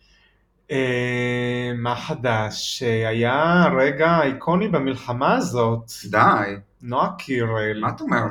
אה, 0.71 1.73
מה 1.75 1.97
חדש? 1.97 2.83
היה 2.83 3.65
רגע 3.79 4.23
איקוני 4.23 4.69
במלחמה 4.69 5.35
הזאת, 5.35 5.91
די, 6.11 6.57
נועה 6.83 7.09
קירל. 7.19 7.81
מה 7.81 7.89
את 7.89 8.01
אומרת? 8.01 8.31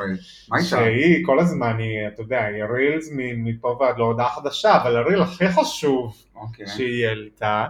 מה 0.49 0.57
איתה? 0.57 0.69
שהיא 0.69 1.25
כל 1.25 1.39
הזמן, 1.39 1.77
היא, 1.79 2.07
אתה 2.07 2.21
יודע, 2.21 2.43
היא 2.43 2.63
רילס 2.63 3.09
מפה 3.13 3.77
ועד 3.79 3.97
להודעה 3.97 4.29
חדשה, 4.29 4.75
אבל 4.81 4.97
הריל 4.97 5.21
הכי 5.21 5.49
חשוב 5.49 6.15
אוקיי. 6.35 6.67
שהיא 6.67 7.07
העלתה, 7.07 7.65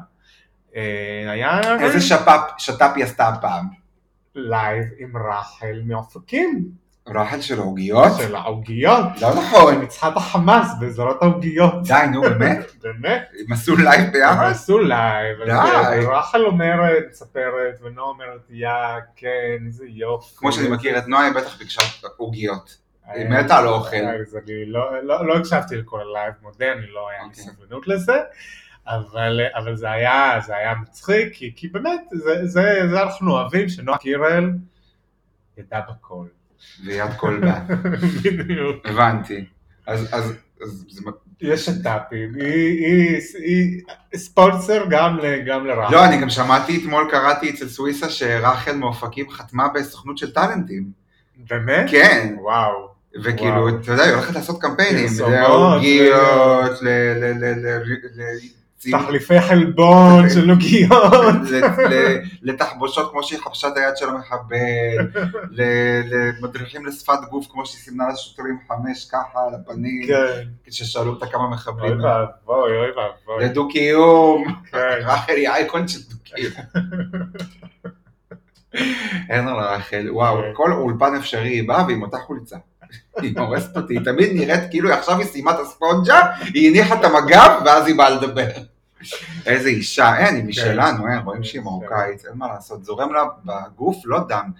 היה 1.29 1.59
איזה 1.59 1.85
ריל 1.85 1.99
שת"פ, 1.99 2.39
שת"פ 2.57 2.91
היא 2.95 3.03
עשתה 3.03 3.27
הפעם? 3.27 3.65
לייב 4.35 4.85
עם 4.97 5.17
רחל 5.17 5.81
מאופקים, 5.85 6.65
רחל 7.07 7.41
של 7.41 7.59
העוגיות? 7.59 8.11
של 8.17 8.35
העוגיות, 8.35 9.05
לא 9.21 9.35
נכון. 9.35 9.75
שניצחה 9.75 10.07
את 10.07 10.17
החמאס 10.17 10.67
בעזרת 10.79 11.21
העוגיות. 11.21 11.73
די, 11.83 11.93
נו, 12.11 12.21
באמת? 12.21 12.71
באמת? 12.83 13.29
הם 13.39 13.53
עשו 13.53 13.75
לייב 13.75 14.01
הם 14.01 14.11
ביחד? 14.11 14.51
עשו 14.51 14.79
לייב, 14.79 15.37
די. 15.45 15.51
אז 15.51 16.05
רחל 16.07 16.45
אומרת, 16.45 17.03
מספרת, 17.09 17.79
ונועה 17.81 18.07
אומרת, 18.07 18.41
יא, 18.49 18.69
כן, 19.15 19.57
איזה 19.65 19.85
יופי. 19.87 20.35
כמו 20.37 20.51
שאני 20.51 20.67
מכיר 20.67 20.97
את 20.97 21.07
נועה, 21.07 21.25
היא 21.25 21.33
בטח 21.33 21.57
ביקשה 21.57 21.81
עוגיות. 22.17 22.85
היא 23.07 23.25
אה, 23.25 23.43
מתה 23.43 23.57
על 23.57 23.67
האוכל. 23.67 23.95
אז 23.95 24.37
אני 24.43 24.65
לא, 24.65 25.03
לא, 25.03 25.27
לא 25.27 25.37
הקשבתי 25.37 25.75
לכל 25.75 26.01
הלייב, 26.01 26.33
מודה, 26.41 26.71
אני 26.71 26.87
לא 26.87 27.09
היה 27.09 27.19
לי 27.23 27.29
אוקיי. 27.29 27.43
סבלנות 27.43 27.87
לזה, 27.87 28.13
אבל, 28.87 29.39
אבל 29.55 29.75
זה 29.75 29.91
היה, 29.91 30.39
זה 30.45 30.55
היה 30.55 30.73
מצחיק, 30.81 31.33
כי, 31.33 31.53
כי 31.55 31.67
באמת, 31.67 32.01
זה, 32.11 32.47
זה, 32.47 32.81
זה 32.89 33.03
אנחנו 33.03 33.31
אוהבים, 33.31 33.69
שנועה 33.69 33.97
קירל 33.97 34.51
ידעה 35.57 35.81
בכל. 35.81 36.25
ויד 36.85 37.13
כל 37.17 37.39
בה. 37.39 37.59
בדיוק. 38.37 38.85
הבנתי. 38.85 39.45
אז, 39.87 40.07
אז, 40.11 40.33
אז 40.61 40.85
זה... 40.89 41.01
יש 41.41 41.65
שת"פים, 41.65 42.35
היא, 42.35 42.85
היא, 42.85 43.21
היא 43.37 43.81
ספונסר 44.15 44.85
גם, 44.89 45.19
גם 45.45 45.65
לרחל. 45.65 45.93
לא, 45.93 46.05
אני 46.05 46.21
גם 46.21 46.29
שמעתי 46.29 46.81
אתמול, 46.81 47.07
קראתי 47.11 47.49
אצל 47.49 47.67
סוויסה 47.67 48.09
שרחל 48.09 48.71
מאופקים 48.71 49.29
חתמה 49.29 49.67
בסוכנות 49.67 50.17
של 50.17 50.33
טאלנטים. 50.33 50.91
באמת? 51.37 51.85
כן, 51.91 52.35
וואו. 52.41 52.95
וכאילו. 53.23 53.69
אתה 53.69 53.91
יודע, 53.91 54.03
היא 54.03 54.13
הולכת 54.13 54.35
לעשות 54.35 54.61
קמפיינים. 54.61 55.07
פרסומות, 55.07 55.33
לעוגיות, 55.33 56.79
ל... 58.87 58.95
ל... 58.95 58.99
ל... 58.99 58.99
ל... 58.99 58.99
ל... 58.99 59.03
תחליפי 59.03 59.41
חלבון 59.41 60.29
של 60.29 60.51
ל- 61.89 62.17
לתחבושות 62.41 63.11
כמו 63.11 63.23
שהיא 63.23 63.39
חבשה 63.39 63.67
את 63.67 63.77
היד 63.77 63.97
של 63.97 64.09
המחבל, 64.09 65.21
למדריכים 65.51 66.85
לשפת 66.85 67.19
גוף 67.29 67.47
כמו 67.51 67.65
שהיא 67.65 67.79
סימנה 67.79 68.03
לשוטרים 68.13 68.57
חמש 68.67 69.05
ככה 69.05 69.39
על 69.47 69.55
הפנים, 69.55 70.07
כן. 70.07 70.47
כששאלו 70.65 71.11
אותה 71.11 71.25
כמה 71.25 71.43
אוי 71.43 71.51
מחבלים. 71.53 72.03
ואבוי, 72.03 72.77
אוי 72.77 72.87
ואבוי. 72.89 73.45
לדו-קיום, 73.45 74.55
כן. 74.71 74.99
רחל 75.01 75.33
היא 75.33 75.49
אייקון 75.49 75.87
של 75.87 75.99
דו-קיום. 76.09 76.53
אין 79.29 79.47
רחל, 79.47 80.07
וואו, 80.11 80.41
כן. 80.41 80.51
כל 80.53 80.71
אולפן 80.73 81.15
אפשרי 81.15 81.49
היא 81.49 81.67
באה 81.67 81.85
ועם 81.87 82.01
אותה 82.01 82.17
חולצה. 82.17 82.57
היא 83.21 83.39
הורסת 83.39 83.77
אותי, 83.77 83.93
היא 83.93 84.05
תמיד 84.05 84.29
נראית 84.33 84.69
כאילו 84.69 84.93
עכשיו 84.93 85.17
היא 85.17 85.25
סיימה 85.25 85.51
את 85.51 85.59
הספונג'ה, 85.59 86.21
היא 86.53 86.69
הניחה 86.69 86.95
את 86.95 87.03
המגב 87.03 87.61
ואז 87.65 87.87
היא 87.87 87.95
באה 87.95 88.09
לדבר. 88.09 88.49
איזה 89.45 89.69
אישה, 89.69 90.17
אין, 90.17 90.35
היא 90.35 90.43
משלנו, 90.43 91.07
אין, 91.07 91.19
רואים 91.19 91.43
שהיא 91.43 91.61
מרוקאית, 91.61 92.25
אין 92.25 92.37
מה 92.37 92.47
לעשות, 92.47 92.83
זורם 92.83 93.13
לה 93.13 93.23
בגוף, 93.45 94.01
לא 94.05 94.19
דם, 94.27 94.51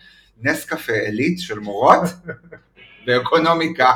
נס 0.41 0.65
קפה 0.65 0.93
עילית 0.93 1.39
של 1.39 1.59
מורות 1.59 2.01
ואקונומיקה. 3.07 3.91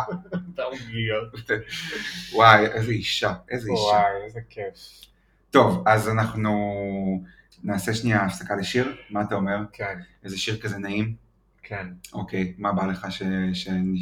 וואי, 2.34 2.66
איזה 2.66 2.92
אישה, 2.92 3.34
איזה 3.50 3.70
אישה. 3.72 3.82
וואי, 3.82 4.24
איזה 4.26 4.40
כיף. 4.50 4.76
טוב, 5.52 5.84
אז 5.88 6.10
אנחנו 6.10 6.54
נעשה 7.64 7.94
שנייה 7.94 8.26
הפסקה 8.26 8.56
לשיר, 8.56 8.96
מה 9.10 9.22
אתה 9.22 9.36
אומר? 9.36 9.58
כן, 9.74 10.00
איזה 10.24 10.38
שיר 10.38 10.58
כזה 10.58 10.78
נעים? 10.78 11.16
כן. 11.64 11.88
אוקיי, 12.14 12.54
מה 12.58 12.74
בא 12.74 12.86
לך 12.86 13.08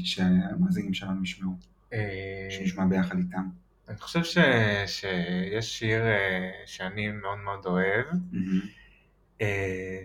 שהמאזינים 0.01 0.93
שלנו 0.93 1.23
ישמעו, 1.23 1.55
אה, 1.93 2.47
שנשמע 2.49 2.85
ביחד 2.85 3.17
איתם? 3.17 3.49
אני 3.89 3.97
חושב 3.97 4.23
ש- 4.23 4.37
שיש 4.85 5.79
שיר 5.79 6.01
אה, 6.05 6.51
שאני 6.65 7.07
מאוד 7.07 7.37
מאוד 7.37 7.65
אוהב, 7.65 8.05
אה, 9.41 9.47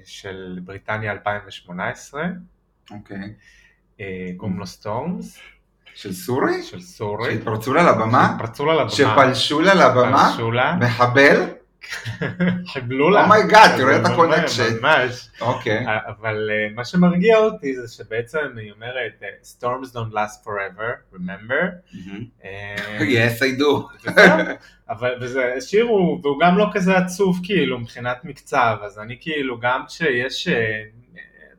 של 0.04 0.58
בריטניה 0.64 1.12
2018, 1.12 2.24
אוקיי. 2.90 3.34
אה, 4.00 4.30
קוראים 4.36 4.58
לו 4.58 4.66
Storm, 4.66 5.38
של 5.94 6.12
SuRie? 6.12 6.62
של 6.62 6.80
SuRie. 6.80 7.34
שהתפרצו 7.34 7.74
לה 7.74 7.82
לבמה? 7.92 8.36
פרצו 8.38 8.66
לה 8.66 8.74
לבמה. 8.74 8.90
שפלשו 8.90 9.60
לה 9.60 9.74
לבמה? 9.74 10.28
פלשו 10.30 10.50
לה. 10.50 10.76
מחבל? 10.76 11.50
חיבלו 12.72 13.10
לה. 13.10 13.24
oh 13.24 13.37
my 13.37 13.50
god, 13.50 13.76
תראה 13.76 13.96
את 14.00 14.06
ה 14.06 14.12
connection. 14.12 14.76
ממש. 14.82 15.28
אוקיי. 15.40 15.86
אבל 16.08 16.50
אה, 16.50 16.74
מה 16.74 16.84
שמרגיע 16.84 17.38
אותי 17.38 17.76
זה 17.76 17.94
שבעצם 17.94 18.38
היא 18.56 18.72
אומרת, 18.72 19.22
אה, 19.22 19.28
Storms 19.42 19.86
don't 19.94 20.12
last 20.14 20.44
forever, 20.46 21.16
remember? 21.16 21.64
אה, 22.44 22.98
Yes, 22.98 23.38
I 23.40 23.60
do. 23.60 24.10
אבל 24.88 25.14
וזה 25.20 25.54
שיר 25.60 25.84
הוא, 25.84 26.20
והוא 26.22 26.40
גם 26.40 26.58
לא 26.58 26.66
כזה 26.72 26.96
עצוב 26.96 27.40
כאילו 27.44 27.78
מבחינת 27.78 28.24
מקצב, 28.24 28.76
אז 28.82 28.98
אני 28.98 29.16
כאילו 29.20 29.60
גם 29.60 29.82
כשיש, 29.88 30.48
אה, 30.48 30.82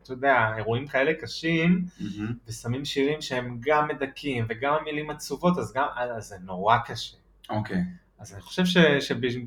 אתה 0.02 0.12
יודע, 0.12 0.52
אירועים 0.56 0.86
כאלה 0.86 1.12
קשים, 1.14 1.84
מהמם. 2.00 2.32
ושמים 2.48 2.84
שירים 2.84 3.20
שהם 3.20 3.56
גם 3.60 3.88
מדכאים 3.88 4.46
וגם 4.48 4.74
המילים 4.80 5.10
עצובות, 5.10 5.58
אז 5.58 5.72
גם, 5.72 5.86
אז 5.96 6.24
זה 6.24 6.36
נורא 6.44 6.76
קשה. 6.86 7.16
אוקיי. 7.50 7.80
אז 8.20 8.32
אני 8.32 8.42
חושב 8.42 8.64
ש, 8.64 8.76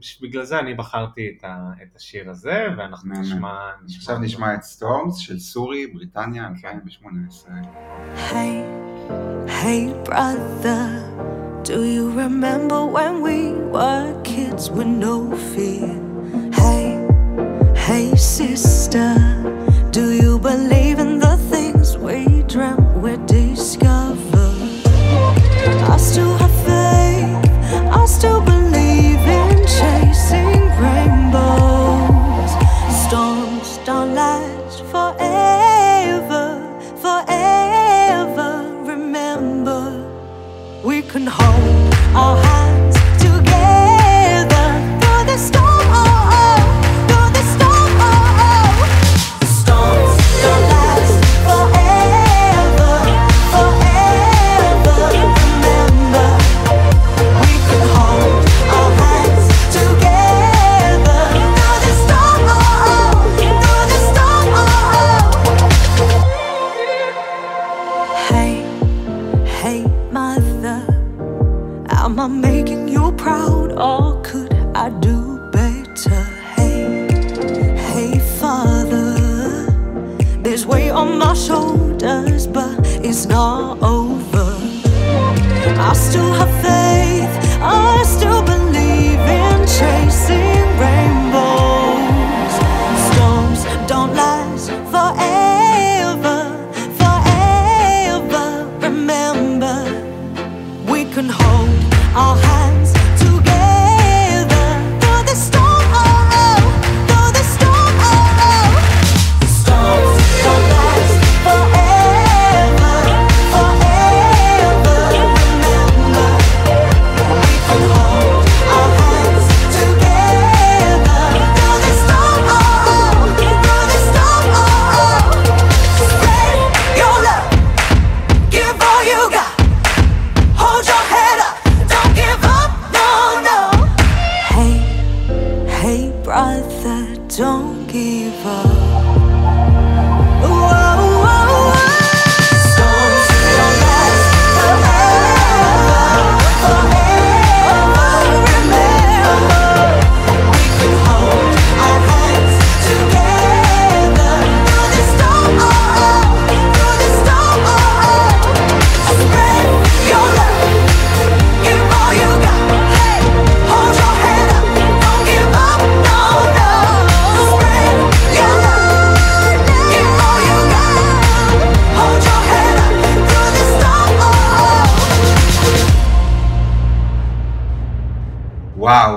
שבגלל 0.01 0.43
זה 0.43 0.59
אני 0.59 0.73
בחרתי 0.73 1.33
את, 1.37 1.43
ה, 1.43 1.71
את 1.83 1.95
השיר 1.95 2.29
הזה, 2.29 2.65
ואנחנו 2.77 3.09
מהמם. 3.09 3.21
נשמע... 3.21 3.71
עכשיו 3.97 4.19
נשמע 4.19 4.53
את 4.55 4.63
סטורמס 4.63 5.17
של 5.17 5.39
סורי, 5.39 5.87
בריטניה, 5.87 6.47
2018. 6.47 7.53
Hey, 8.31 8.63
hey, 9.61 9.93
brother, 10.03 10.83
do 11.63 11.77
you 11.93 12.11
remember 12.23 12.79
when 12.85 13.13
we 13.27 13.39
were 13.75 14.05
kids 14.23 14.69
with 14.75 14.91
no 15.05 15.15
fear? 15.51 15.89
Hey, 16.63 16.83
hey, 17.87 18.07
sister, 18.15 19.11
do 19.97 20.05
you 20.21 20.31
believe 20.49 20.97
in 21.05 21.13
the 21.25 21.35
things 21.51 21.87
we 22.05 22.17
dreamt 22.53 22.87
we 23.03 23.13
discovered? 23.39 24.57
I 25.95 25.97
still 26.09 26.35
have 26.43 26.55
faith, 26.69 27.31
I 28.01 28.05
still 28.17 28.41
believe 28.41 28.56
Can 41.09 41.25
hold 41.25 41.95
Our 42.15 42.35
hands. 42.43 42.86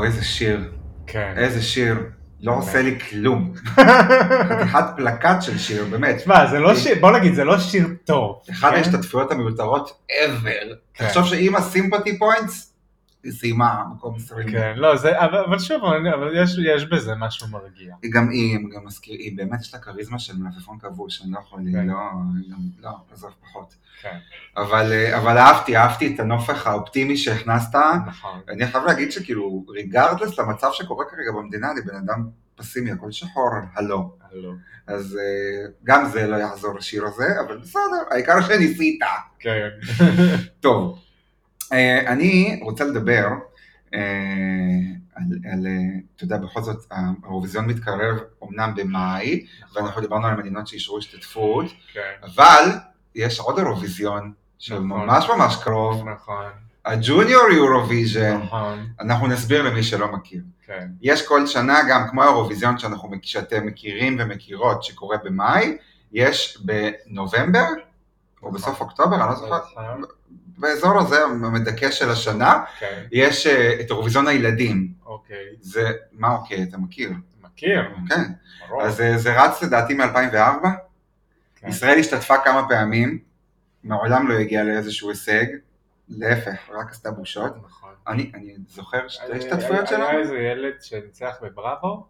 וואו, 0.01 0.11
איזה 0.13 0.25
שיר. 0.25 0.73
כן. 1.07 1.35
איזה 1.37 1.63
שיר. 1.63 1.97
לא. 2.41 2.53
עושה 2.53 2.83
לי 2.83 2.99
כלום. 3.01 3.53
חתיכת 4.49 4.85
פלקט 4.97 5.43
של 5.43 5.59
שיר, 5.59 5.85
באמת. 5.91 6.17
תשמע, 6.17 6.47
זה 6.47 6.59
לא 6.59 6.75
שיר, 6.75 6.95
בוא 7.01 7.11
נגיד, 7.11 7.35
זה 7.35 7.45
לא 7.45 7.59
שיר 7.59 7.89
טוב. 8.05 8.43
אחת 8.51 8.71
כן? 8.71 8.77
ההשתתפויות 8.77 9.33
המיותרות 9.33 10.01
ever. 10.11 10.75
כן. 10.95 11.07
תחשוב 11.07 11.27
שאם 11.27 11.57
ה 11.57 11.63
sympathy 11.63 12.19
points, 12.19 12.70
היא 13.25 13.33
סיימה 13.33 13.83
מקום 13.95 14.15
20. 14.17 14.51
כן, 14.51 14.73
לא, 14.77 14.97
זה, 14.97 15.25
אבל, 15.25 15.39
אבל 15.39 15.59
שוב, 15.59 15.85
אני- 15.85 16.15
אבל 16.15 16.31
יש, 16.43 16.51
יש 16.65 16.85
בזה 16.85 17.15
משהו 17.15 17.49
מרגיע. 17.49 17.95
היא 18.03 18.13
גם 18.13 18.29
היא, 18.31 18.59
גם 18.77 18.85
מזכיר, 18.87 19.15
היא 19.19 19.37
באמת 19.37 19.61
יש 19.61 19.75
לה 19.75 19.81
כריזמה 19.81 20.19
של 20.19 20.33
מלפפון 20.39 20.79
כבוש, 20.79 21.23
אני 21.23 21.31
לא 21.33 21.39
יכול, 21.39 21.61
כן. 21.73 21.87
לא, 21.87 21.95
לא, 22.81 22.91
עזוב 23.13 23.31
פחות. 23.43 23.75
כן, 24.03 24.19
אבל, 24.57 24.93
אה, 24.93 25.19
אבל 25.19 25.39
אהבתי, 25.39 25.77
אהבתי 25.77 26.15
את 26.15 26.21
הנופך 26.21 26.67
האופטימי 26.67 27.17
שהכנסת. 27.17 27.75
נכון. 28.07 28.41
אני 28.49 28.67
חייב 28.67 28.85
להגיד 28.85 29.13
שכאילו, 29.13 29.65
ריגרדלס 29.69 30.39
למצב 30.39 30.69
שקורה 30.73 31.05
כרגע 31.11 31.33
במדינה, 31.39 31.71
אני 31.71 31.81
בן 31.81 31.97
אדם 31.97 32.29
פסימי, 32.57 32.91
הכל 32.91 33.11
שחור, 33.13 33.51
הלו. 33.75 34.17
הלו. 34.33 34.53
אז 34.87 35.19
אה, 35.21 35.71
גם 35.85 36.09
זה 36.09 36.27
לא 36.27 36.37
יעזור 36.37 36.75
לשיר 36.79 37.07
הזה, 37.07 37.41
אבל 37.47 37.59
בסדר, 37.59 37.81
העיקר 38.11 38.41
שניסית. 38.41 38.99
כן. 39.39 39.69
טוב, 40.61 40.99
אני 42.07 42.61
רוצה 42.63 42.85
לדבר 42.85 43.27
אה, 43.95 44.01
על, 45.53 45.67
אה, 45.67 45.73
אתה 46.17 46.25
יודע, 46.25 46.37
בכל 46.37 46.63
זאת, 46.63 46.87
האירוויזיון 46.91 47.67
מתקרב 47.67 48.19
אמנם 48.45 48.73
במאי, 48.77 49.47
ואנחנו 49.75 50.01
דיברנו 50.01 50.27
על 50.27 50.37
מדינות 50.37 50.67
שאישרו 50.67 50.99
השתתפות, 50.99 51.67
כן, 51.93 52.13
אבל 52.23 52.65
יש 53.15 53.41
עוד 53.41 53.59
אירוויזיון, 53.59 54.19
נכון. 54.19 54.33
שממש 54.59 55.29
ממש 55.29 55.57
קרוב, 55.65 56.09
נכון, 56.09 56.51
הג'וניור 56.85 57.51
יורוויז'ן, 57.51 58.37
נכון, 58.37 58.87
אנחנו 59.01 59.27
נסביר 59.27 59.63
למי 59.63 59.83
שלא 59.83 60.13
מכיר. 60.13 60.43
כן, 60.67 60.89
יש 61.01 61.27
כל 61.27 61.47
שנה 61.47 61.81
גם, 61.91 62.09
כמו 62.11 62.23
האירוויזיון 62.23 62.77
שאתם 63.23 63.67
מכירים 63.67 64.17
ומכירות, 64.21 64.83
שקורה 64.85 65.17
במאי, 65.25 65.77
יש 66.13 66.59
בנובמבר, 66.65 67.67
או 68.43 68.49
נכון. 68.49 68.53
בסוף 68.53 68.81
אוקטובר, 68.81 69.17
אני 69.17 69.29
לא 69.29 69.35
זוכר, 69.35 69.59
נכון, 69.73 70.03
באזור 70.61 70.99
הזה 70.99 71.25
המדכא 71.25 71.91
של 71.91 72.11
השנה, 72.11 72.65
כן, 72.79 73.05
יש 73.13 73.47
אה, 73.47 73.81
את 73.81 73.91
אירוויזיון 73.91 74.29
הילדים. 74.29 74.93
אוקיי, 75.07 75.47
זה, 75.61 75.91
מה 76.13 76.33
אוקיי, 76.35 76.63
אתה 76.63 76.79
מכיר? 76.79 77.11
מכיר, 77.43 77.81
כן. 78.09 78.23
ברור. 78.69 78.83
אז 78.83 79.01
אה, 79.01 79.19
זה 79.19 79.43
רץ 79.43 79.63
לדעתי 79.63 79.95
מ-2004. 79.95 80.67
כן. 81.57 81.69
ישראל 81.69 81.99
השתתפה 81.99 82.35
כמה 82.45 82.69
פעמים, 82.69 83.19
מעולם 83.85 84.29
לא 84.29 84.35
הגיעה 84.39 84.65
לאיזשהו 84.65 85.11
הישג, 85.11 85.45
להפך, 86.09 86.59
רק 86.71 86.91
עשתה 86.91 87.11
בושות. 87.11 87.57
נכון. 87.67 87.91
אני, 88.09 88.31
אני 88.35 88.55
זוכר 88.69 89.09
שתי 89.09 89.23
היה- 89.27 89.37
השתתפויות 89.37 89.87
שלנו? 89.89 90.05
היה 90.09 90.19
איזה 90.19 90.37
ילד 90.39 90.83
שניצח 90.83 91.35
בבראבו, 91.43 92.07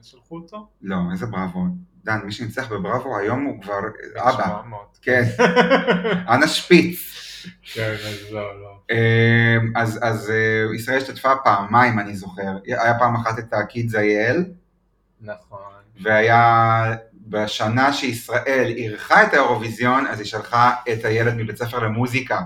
ושלחו 0.00 0.36
אותו. 0.36 0.68
לא, 0.82 0.96
איזה 1.12 1.26
בראבו. 1.26 1.60
דן, 2.04 2.20
מי 2.24 2.32
שניצח 2.32 2.68
בבראבו 2.72 3.18
היום 3.18 3.44
הוא 3.44 3.62
כבר 3.62 3.78
אבא. 4.16 4.32
700. 4.44 4.98
כן, 5.02 5.22
אנה 6.28 6.48
שפיץ. 6.48 6.98
כן, 7.62 7.94
אז 8.08 8.32
לא, 8.32 8.60
לא. 8.60 8.80
אמ, 8.90 9.72
אז, 9.76 9.98
אז 10.02 10.30
אה, 10.30 10.74
ישראל 10.76 10.96
השתתפה 10.96 11.32
פעמיים, 11.44 11.98
אני 11.98 12.14
זוכר. 12.14 12.58
היה 12.64 12.98
פעם 12.98 13.14
אחת 13.16 13.38
את 13.38 13.52
הקידס 13.52 13.94
אייל, 13.94 14.44
נכון. 15.20 15.58
והיה 16.02 16.94
בשנה 17.26 17.92
שישראל 17.92 18.72
אירחה 18.76 19.22
את 19.22 19.32
האירוויזיון, 19.32 20.06
אז 20.06 20.18
היא 20.18 20.26
שלחה 20.26 20.74
את 20.92 21.04
הילד 21.04 21.34
מבית 21.36 21.56
ספר 21.56 21.78
למוזיקה, 21.78 22.40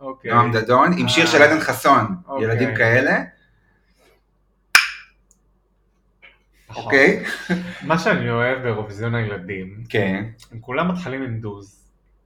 אוקיי. 0.00 0.30
נועם 0.34 0.52
דדון, 0.52 0.92
עם 0.98 1.08
שיר 1.08 1.24
אה. 1.26 1.30
של 1.30 1.42
עדן 1.42 1.60
חסון, 1.60 2.16
אוקיי. 2.28 2.44
ילדים 2.44 2.76
כאלה, 2.76 3.22
נכון. 6.70 6.84
אוקיי? 6.84 7.24
מה 7.82 7.98
שאני 7.98 8.30
אוהב 8.30 8.62
באירוויזיון 8.62 9.14
הילדים, 9.14 9.84
כן, 9.88 10.24
הם 10.52 10.60
כולם 10.60 10.92
מתחילים 10.92 11.22
עם 11.22 11.40
דוז. 11.40 11.80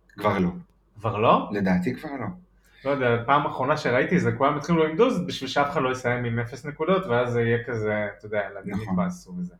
כבר 0.08 0.38
לא. 0.38 0.48
כבר 1.00 1.18
לא? 1.18 1.48
לדעתי 1.52 1.94
כבר 1.94 2.10
לא. 2.20 2.26
לא 2.84 2.90
יודע, 2.90 3.22
פעם 3.26 3.46
אחרונה 3.46 3.76
שראיתי 3.76 4.20
זה 4.20 4.32
כולם 4.32 4.56
התחילו 4.56 4.84
עם 4.86 4.96
דוז 4.96 5.26
בשביל 5.26 5.50
שאף 5.50 5.70
אחד 5.70 5.82
לא 5.82 5.92
יסיים 5.92 6.24
עם 6.24 6.38
אפס 6.38 6.64
נקודות 6.66 7.06
ואז 7.06 7.32
זה 7.32 7.40
יהיה 7.42 7.58
כזה, 7.66 8.06
אתה 8.18 8.26
יודע, 8.26 8.40
ילדים 8.52 8.74
נכון. 8.74 8.86
יתבאסו 8.94 9.32
וזה. 9.38 9.54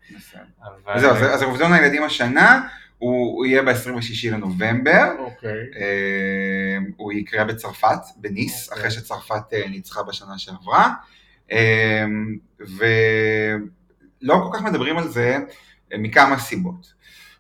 אבל... 0.63 0.93
אז 0.95 1.01
זהו, 1.01 1.11
אז- 1.11 1.35
אז 1.35 1.43
אירוויזיון 1.43 1.73
הילדים 1.73 2.03
השנה, 2.03 2.69
הוא 2.99 3.37
הוא 3.37 3.47
יהיה 3.47 3.63
ב-26 3.63 4.33
לנובמבר, 4.33 5.13
אוקיי. 5.19 5.51
אה, 5.77 6.79
הוא 6.97 7.13
יקרה 7.13 7.45
בצרפת, 7.45 7.99
בניס, 8.17 8.69
אוקיי. 8.69 8.79
אחרי 8.81 8.91
שצרפת 8.91 9.53
אה, 9.53 9.69
ניצחה 9.69 10.03
בשנה 10.03 10.39
שעברה, 10.39 10.91
אה, 11.53 12.05
ולא 14.21 14.35
כל 14.51 14.59
כך 14.59 14.63
מדברים 14.63 14.99
על 14.99 15.09
זה 15.09 15.39
מכמה 15.99 16.39
סיבות. 16.39 16.93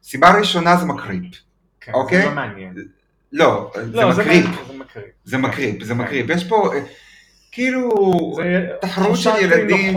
סיבה 0.02 0.38
ראשונה 0.38 0.76
זה 0.76 0.86
מקריפ. 0.86 1.34
כן, 1.80 1.92
אוקיי. 1.92 2.22
זה 2.22 2.28
לא 2.28 2.34
מעניין. 2.34 2.74
לא, 3.34 3.72
לא, 3.92 4.12
זה 4.12 4.24
מעניין, 4.24 4.46
זה 5.24 5.38
מקריפ. 5.38 5.84
זה. 5.84 5.94
מקריפ. 5.94 6.30
יש 6.30 6.44
פה 6.48 6.74
אה, 6.74 6.80
כאילו 7.52 7.90
תחרות 8.80 9.18
של 9.18 9.30
ילדים, 9.40 9.94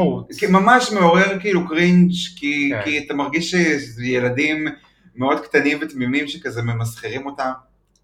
ממש 0.49 0.91
מעורר 0.91 1.39
כאילו 1.39 1.67
קרינג', 1.67 2.11
כי 2.35 2.71
כן. 2.73 2.81
כי 2.83 3.05
אתה 3.05 3.13
מרגיש 3.13 3.51
שזה 3.51 4.05
ילדים 4.05 4.67
מאוד 5.15 5.39
קטנים 5.39 5.77
ותמימים 5.81 6.27
שכזה 6.27 6.61
ממסחרים 6.61 7.25
אותם. 7.25 7.51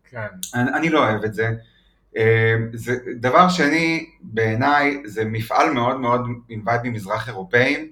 כן. 0.10 0.28
אני, 0.54 0.90
לא 0.90 1.00
אוהב 1.00 1.24
את 1.24 1.34
זה. 1.34 1.50
אה, 2.18 2.56
זה. 2.74 2.96
דבר 3.16 3.50
שני, 3.50 4.10
בעיניי, 4.22 5.02
זה 5.06 5.26
מפעל 5.26 5.70
מאוד 5.70 6.00
מאוד 6.00 6.22
עם 6.50 6.62
וייבים 6.66 6.94
מזרח 6.94 7.28
אירופאים. 7.28 7.88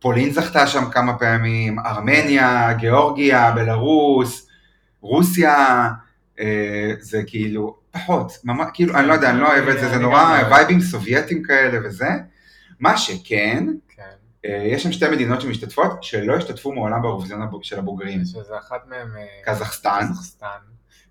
פולין 0.00 0.30
זכתה 0.30 0.66
שם 0.66 0.90
כמה 0.90 1.18
פעמים, 1.18 1.78
ארמניה, 1.78 2.72
גיאורגיה, 2.72 3.50
בלרוס, 3.50 4.48
רוסיה, 5.00 5.90
זה 6.98 7.22
כאילו 7.26 7.76
פחות, 7.90 8.32
ממש, 8.44 8.68
כאילו, 8.74 8.94
אני 8.94 9.08
לא 9.08 9.12
יודע, 9.12 9.30
אני 9.30 9.40
לא 9.40 9.46
אוהב 9.46 9.68
את 9.68 9.80
זה, 9.80 9.88
זה 9.88 9.98
נורא. 9.98 10.42
וייבים 10.50 10.80
סובייטים 10.80 11.42
כאלה 11.42 11.78
וזה. 11.84 12.08
מה 12.80 12.96
שכן, 12.96 13.66
כן. 13.88 14.02
אה, 14.46 14.62
יש 14.66 14.82
שם 14.82 14.92
שתי 14.92 15.08
מדינות 15.08 15.40
שמשתתפות, 15.40 16.02
שלא 16.02 16.36
השתתפו 16.36 16.72
מעולם 16.72 17.02
באירוויזיון 17.02 17.48
של 17.62 17.78
הבוגרים. 17.78 18.24
שזה 18.24 18.58
אחת 18.58 18.86
מהם... 18.88 19.16
אה, 19.16 19.26
קזחסטן, 19.44 20.00
קזחסטן. 20.10 20.46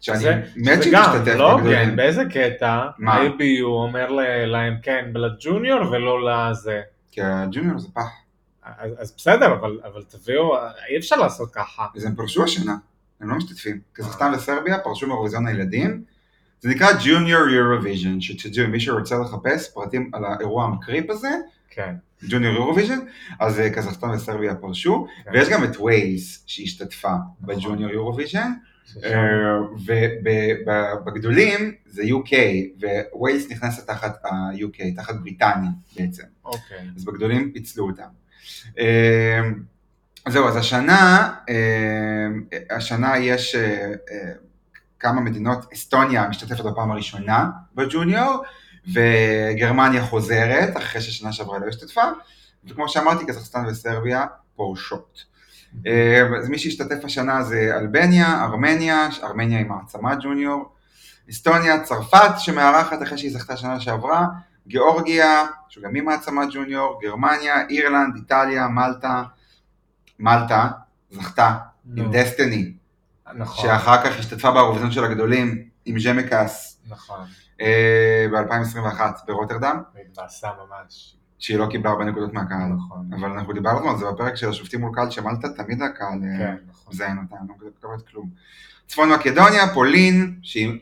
שאני 0.01 0.25
מת 0.55 0.73
שזה 0.73 0.83
שהיא 0.83 0.93
גם 0.93 1.03
תשתתף 1.03 1.35
לא. 1.35 1.51
הוגן, 1.51 1.95
באיזה 1.95 2.23
קטע 2.33 2.87
מה? 2.97 3.13
ה-ABU 3.13 3.63
אומר 3.63 4.09
להם 4.45 4.77
כן 4.83 5.05
לג'וניור 5.15 5.91
ולא 5.91 6.31
לזה. 6.31 6.81
כי 7.11 7.21
הג'וניור 7.21 7.79
זה 7.79 7.87
פח. 7.93 8.09
אז, 8.97 9.13
בסדר, 9.17 9.53
אבל 9.83 10.03
תביאו, 10.07 10.57
אי 10.89 10.97
אפשר 10.97 11.15
לעשות 11.15 11.49
ככה. 11.53 11.85
אז 11.95 12.05
הם 12.05 12.15
פרשו 12.15 12.43
השנה, 12.43 12.75
הם 13.21 13.29
לא 13.29 13.35
משתתפים. 13.35 13.79
קזחסטן 13.93 14.31
וסרביה 14.35 14.79
פרשו 14.79 15.07
מאירוויזיון 15.07 15.47
הילדים. 15.47 16.03
זה 16.61 16.69
נקרא 16.69 16.87
Junior 16.91 17.49
Eurovision, 17.51 18.19
שתדעו, 18.19 18.67
מי 18.67 18.79
שרוצה 18.79 19.15
לחפש 19.19 19.73
פרטים 19.73 20.11
על 20.13 20.25
האירוע 20.25 20.65
המקריפ 20.65 21.09
הזה, 21.09 21.29
כן. 21.69 21.95
Junior 22.23 22.57
Eurovision, 22.57 22.99
אז 23.39 23.59
אה, 23.59 23.69
קזחסטן 23.69 24.09
וסרביה 24.09 24.55
פרשו, 24.55 25.07
כן. 25.25 25.31
ויש 25.33 25.49
גם 25.49 25.63
את 25.63 25.77
ווילס 25.77 26.43
שהשתתפה 26.47 27.15
נכון. 27.41 27.55
בג'וניור 27.55 27.91
יורוויז'ן, 27.91 28.51
ובגדולים 31.05 31.71
זה 31.85 32.03
UK, 32.03 32.33
וווילס 33.13 33.51
נכנסת 33.51 33.87
תחת 33.87 34.25
ה-UK, 34.25 34.95
תחת 34.95 35.15
בריטניה 35.15 35.69
בעצם. 35.97 36.23
אוקיי. 36.45 36.87
אז 36.95 37.05
בגדולים 37.05 37.51
פיצלו 37.51 37.87
אותם. 37.87 38.09
זהו, 40.29 40.47
אז 40.47 40.55
השנה, 40.55 41.33
אה, 41.49 42.75
השנה 42.75 43.17
יש 43.17 43.55
אה, 43.55 43.93
אה, 44.11 44.31
כמה 44.99 45.21
מדינות, 45.21 45.73
אסטוניה 45.73 46.27
משתתפת 46.27 46.65
בפעם 46.65 46.91
הראשונה 46.91 47.49
בג'וניור, 47.75 48.43
וגרמניה 48.93 50.05
חוזרת, 50.05 50.77
אחרי 50.77 51.01
ששנה 51.01 51.31
שעברה 51.31 51.59
לא 51.59 51.67
השתתפה, 51.67 52.03
וכמו 52.65 52.89
שאמרתי, 52.89 53.25
קזחסטן 53.25 53.65
וסרביה 53.65 54.25
פורשות. 54.55 55.23
אז 56.39 56.49
מי 56.49 56.59
שהשתתף 56.59 57.05
השנה 57.05 57.43
זה 57.43 57.77
אלבניה, 57.77 58.43
ארמניה, 58.43 59.09
ארמניה 59.23 59.57
היא 59.57 59.67
מעצמה 59.67 60.15
ג'וניור, 60.15 60.73
אסטוניה, 61.29 61.83
צרפת 61.83 62.31
שמארחת 62.37 63.03
אחרי 63.03 63.17
שהיא 63.17 63.31
זכתה 63.31 63.57
שנה 63.57 63.79
שעברה, 63.79 64.25
גיאורגיה, 64.67 65.45
שגם 65.69 65.95
היא 65.95 66.03
מעצמה 66.03 66.45
ג'וניור, 66.51 66.99
גרמניה, 67.03 67.67
אירלנד, 67.69 68.15
איטליה, 68.15 68.67
מלטה, 68.67 69.23
מלטה 70.21 70.69
זכתה 71.09 71.57
נו, 71.85 72.03
עם 72.03 72.11
דסטיני, 72.11 72.73
נכון, 73.35 73.65
שאחר 73.65 74.03
כך 74.03 74.19
השתתפה 74.19 74.51
באירוויזיון 74.51 74.91
של 74.91 75.03
הגדולים 75.03 75.63
עם 75.85 75.99
ז'מקס 75.99 76.81
נכון, 76.89 77.25
ב-2021 78.31 78.99
ברוטרדם, 79.27 79.81
והתבאסה 79.95 80.47
ממש, 80.47 81.15
שהיא 81.39 81.57
לא 81.57 81.67
קיבלה 81.71 81.91
הרבה 81.91 82.05
נקודות 82.05 82.33
מהקהל. 82.33 82.67
נכון, 82.67 83.09
אבל 83.13 83.31
אנחנו 83.31 83.53
דיברנו 83.53 83.89
על 83.89 83.97
זה 83.97 84.05
בפרק 84.11 84.35
של 84.35 84.49
השופטים 84.49 84.81
מול 84.81 84.91
קהל, 84.93 85.09
שמלטה 85.09 85.47
תמיד 85.49 85.81
הקהל 85.81 86.07
אה, 86.07 86.37
כן, 86.37 86.55
נכון, 86.69 86.93
מזיין 86.93 87.17
אותה, 87.17 87.35
לא 87.47 87.55
מקבלת 87.55 88.07
כלום. 88.11 88.29
צפון 88.87 89.09
מקדוניה, 89.09 89.73
פולין, 89.73 90.35
שהיא 90.41 90.79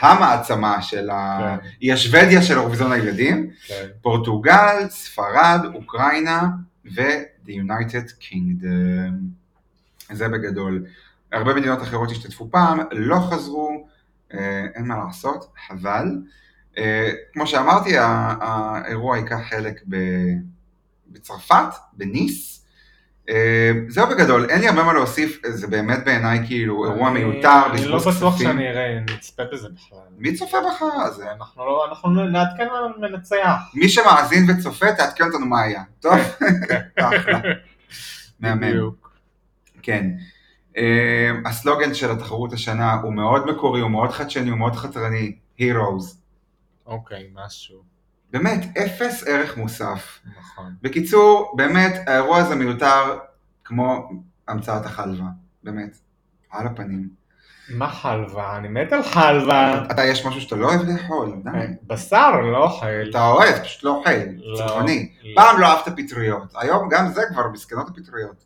המעצמה 0.00 0.82
של 0.82 1.10
ה... 1.10 1.38
כן. 1.60 1.68
היא 1.80 1.92
השוודיה 1.92 2.42
של 2.42 2.58
אירוויזיון 2.58 2.92
הילדים, 2.92 3.50
כן, 3.66 3.86
פורטוגל, 4.02 4.88
ספרד, 4.88 5.60
אוקראינה 5.74 6.48
ו-The 7.44 7.52
United 7.52 8.22
Kingdom. 8.22 9.12
זה 10.12 10.28
בגדול. 10.28 10.86
הרבה 11.32 11.54
מדינות 11.54 11.82
אחרות 11.82 12.08
שהשתתפו 12.08 12.50
פעם, 12.50 12.78
לא 12.92 13.16
חזרו, 13.30 13.86
אה, 14.34 14.66
אין 14.74 14.86
מה 14.86 15.04
לעשות, 15.04 15.52
אבל 15.70 16.06
אה, 16.78 17.10
כמו 17.32 17.46
שאמרתי, 17.46 17.94
האירוע 17.98 19.18
ייקח 19.18 19.40
חלק 19.48 19.80
בצרפת, 21.08 21.74
בניס. 21.92 22.61
אה, 23.28 23.72
זהו 23.88 24.06
בגדול, 24.06 24.46
אין 24.50 24.60
לי 24.60 24.68
הרבה 24.68 24.82
מה 24.82 24.92
להוסיף, 24.92 25.40
זה 25.46 25.66
באמת 25.66 26.04
בעיניי 26.04 26.46
כאילו 26.46 26.84
אירוע 26.84 27.10
מיותר, 27.10 27.66
אני 27.70 27.84
לא 27.84 27.98
בטוח. 27.98 28.38
שאני 28.38 28.68
אראה, 28.70 28.98
נצפה 29.00 29.42
בזה 29.52 29.68
בכלל. 29.68 29.98
מי 30.18 30.34
צופה 30.34 30.58
בך? 30.60 30.84
זה... 31.16 31.32
אנחנו 31.32 31.66
לא, 31.66 31.86
אנחנו 31.88 32.10
נעדכן 32.10 32.66
מנצח. 32.98 33.56
מי 33.74 33.88
שמאזין 33.88 34.50
וצופה, 34.50 34.92
תעדכן 34.92 35.24
אותנו 35.24 35.46
מה 35.46 35.62
היה. 35.62 35.82
טוב? 36.00 36.14
אחלה. 36.98 37.40
מהמם. 38.40 38.90
כן. 39.82 40.10
אה, 40.76 41.30
הסלוגן 41.44 41.94
של 41.94 42.10
התחרות 42.10 42.52
השנה 42.52 42.94
הוא 42.94 43.14
מאוד 43.14 43.50
מקורי, 43.50 43.80
הוא 43.80 43.90
מאוד 43.90 44.10
חדשני, 44.10 44.50
הוא 44.50 44.58
מאוד 44.58 44.76
חתרני, 44.76 45.36
Heroes. 45.58 46.16
אוקיי, 46.86 47.28
משהו, 47.34 47.82
באמת, 48.32 48.78
אפס 48.78 49.24
ערך 49.26 49.56
מוסף. 49.56 50.18
נכון. 50.38 50.72
בקיצור, 50.82 51.54
באמת, 51.56 51.94
האירוע 52.06 52.38
הזה 52.38 52.54
מיותר 52.54 53.18
כמו 53.64 54.10
המצאת 54.48 54.86
החלבה. 54.86 55.24
באמת. 55.62 55.96
על 56.50 56.66
הפנים. 56.66 57.08
מה 57.68 57.88
חלבה? 57.88 58.56
אני 58.56 58.68
מת 58.68 58.92
על 58.92 59.02
חלבה. 59.02 59.84
אתה, 59.90 60.04
יש 60.04 60.26
משהו 60.26 60.40
שאתה 60.40 60.56
לא 60.56 60.68
אוהב 60.68 60.80
לאכול, 60.88 61.32
די. 61.44 61.50
בשר, 61.86 62.40
לא 62.40 62.64
אוכל. 62.64 63.10
אתה 63.10 63.26
אוהב, 63.26 63.58
פשוט 63.58 63.84
לא 63.84 63.90
אוכל, 63.90 64.10
לא. 64.36 64.58
צמחוני. 64.58 65.12
לא. 65.22 65.42
פעם 65.42 65.60
לא 65.60 65.66
אהבת 65.66 65.88
פטריות, 65.96 66.52
היום 66.56 66.88
גם 66.90 67.12
זה 67.12 67.22
כבר 67.32 67.48
מסכנות 67.48 67.88
הפטריות. 67.88 68.44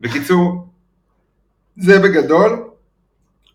בקיצור, 0.00 0.68
זה 1.76 1.98
בגדול. 1.98 2.66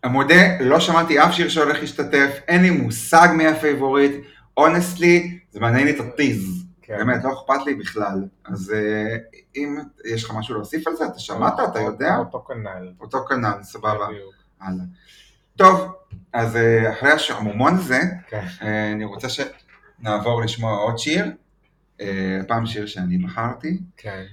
המודה, 0.04 0.60
לא 0.60 0.80
שמעתי 0.80 1.24
אף 1.24 1.32
שיר 1.32 1.48
שהולך 1.48 1.80
להשתתף, 1.80 2.40
אין 2.48 2.62
לי 2.62 2.70
מושג 2.70 3.28
מי 3.36 3.46
הפייבוריט, 3.46 4.12
אונסטלי, 4.56 5.38
זה 5.50 5.60
מעניין 5.60 5.84
לי 5.84 5.90
את 5.90 6.00
הטיז, 6.00 6.66
כן. 6.82 6.96
באמת, 6.96 7.24
לא 7.24 7.32
אכפת 7.32 7.66
לי 7.66 7.74
בכלל. 7.74 8.24
אז 8.44 8.72
אה, 8.72 9.16
אם 9.56 9.78
יש 10.04 10.24
לך 10.24 10.30
משהו 10.34 10.54
להוסיף 10.54 10.86
על 10.86 10.96
זה, 10.96 11.06
אתה 11.06 11.18
שמעת, 11.18 11.54
אתה 11.70 11.80
יודע? 11.80 12.16
אותו 12.16 12.44
כנ"ל. 12.48 12.92
אותו 13.00 13.24
כנ"ל, 13.28 13.62
סבבה. 13.62 14.08
הלאה. 14.60 14.84
טוב, 15.56 15.92
אז 16.32 16.56
אה, 16.56 16.92
אחרי 16.92 17.10
השעמומון 17.10 17.74
הזה, 17.74 18.00
כן. 18.28 18.46
אה, 18.62 18.92
אני 18.92 19.04
רוצה 19.04 19.28
שנעבור 19.28 20.42
לשמוע 20.42 20.78
עוד 20.78 20.98
שיר, 20.98 21.26
הפעם 22.40 22.66
שיר 22.66 22.86
שאני 22.86 23.18
בחרתי. 23.18 23.78
כן, 23.96 24.24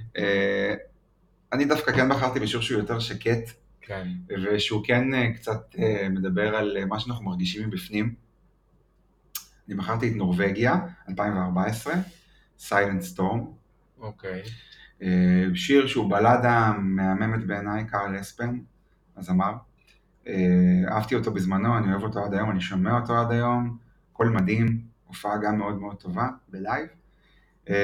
אני 1.54 1.66
דווקא 1.66 1.92
כן 1.92 2.10
בחרתי 2.10 2.40
בשיר 2.40 2.62
שהוא 2.62 2.80
יותר 2.80 3.00
שקט, 3.00 3.52
כן. 3.82 4.08
ושהוא 4.30 4.82
כן 4.86 5.34
קצת 5.34 5.76
מדבר 6.10 6.56
על 6.56 6.86
מה 6.86 7.00
שאנחנו 7.00 7.26
מרגישים 7.26 7.68
מבפנים. 7.68 8.23
אני 9.68 9.76
בחרתי 9.76 10.12
את 10.12 10.16
נורבגיה, 10.16 10.76
2014, 11.10 11.94
Silent 12.60 13.16
Storm, 13.16 13.40
אוקיי. 14.00 14.42
אה, 15.02 15.46
שיר 15.56 15.88
שהוא 15.88 16.12
בלדה 16.12 16.74
מהממת 16.80 17.48
בעיניי, 17.48 17.88
קארל 17.88 18.20
אספן, 18.22 18.60
הזמר. 19.18 19.54
אה, 20.28 20.34
אהבתי 20.92 21.16
אותו 21.16 21.32
בזמנו, 21.34 21.78
אני 21.78 21.92
אוהב 21.92 22.04
אותו 22.04 22.26
עד 22.26 22.34
היום, 22.34 22.52
אני 22.52 22.62
שומע 22.62 23.00
אותו 23.00 23.18
עד 23.18 23.32
היום, 23.32 23.78
הכל 24.14 24.30
מדהים, 24.30 24.82
הופעה 25.08 25.38
גם 25.38 25.58
מאוד 25.58 25.82
מאוד 25.82 25.96
טובה, 25.96 26.30
בלייב. 26.50 26.88
אה, 27.70 27.76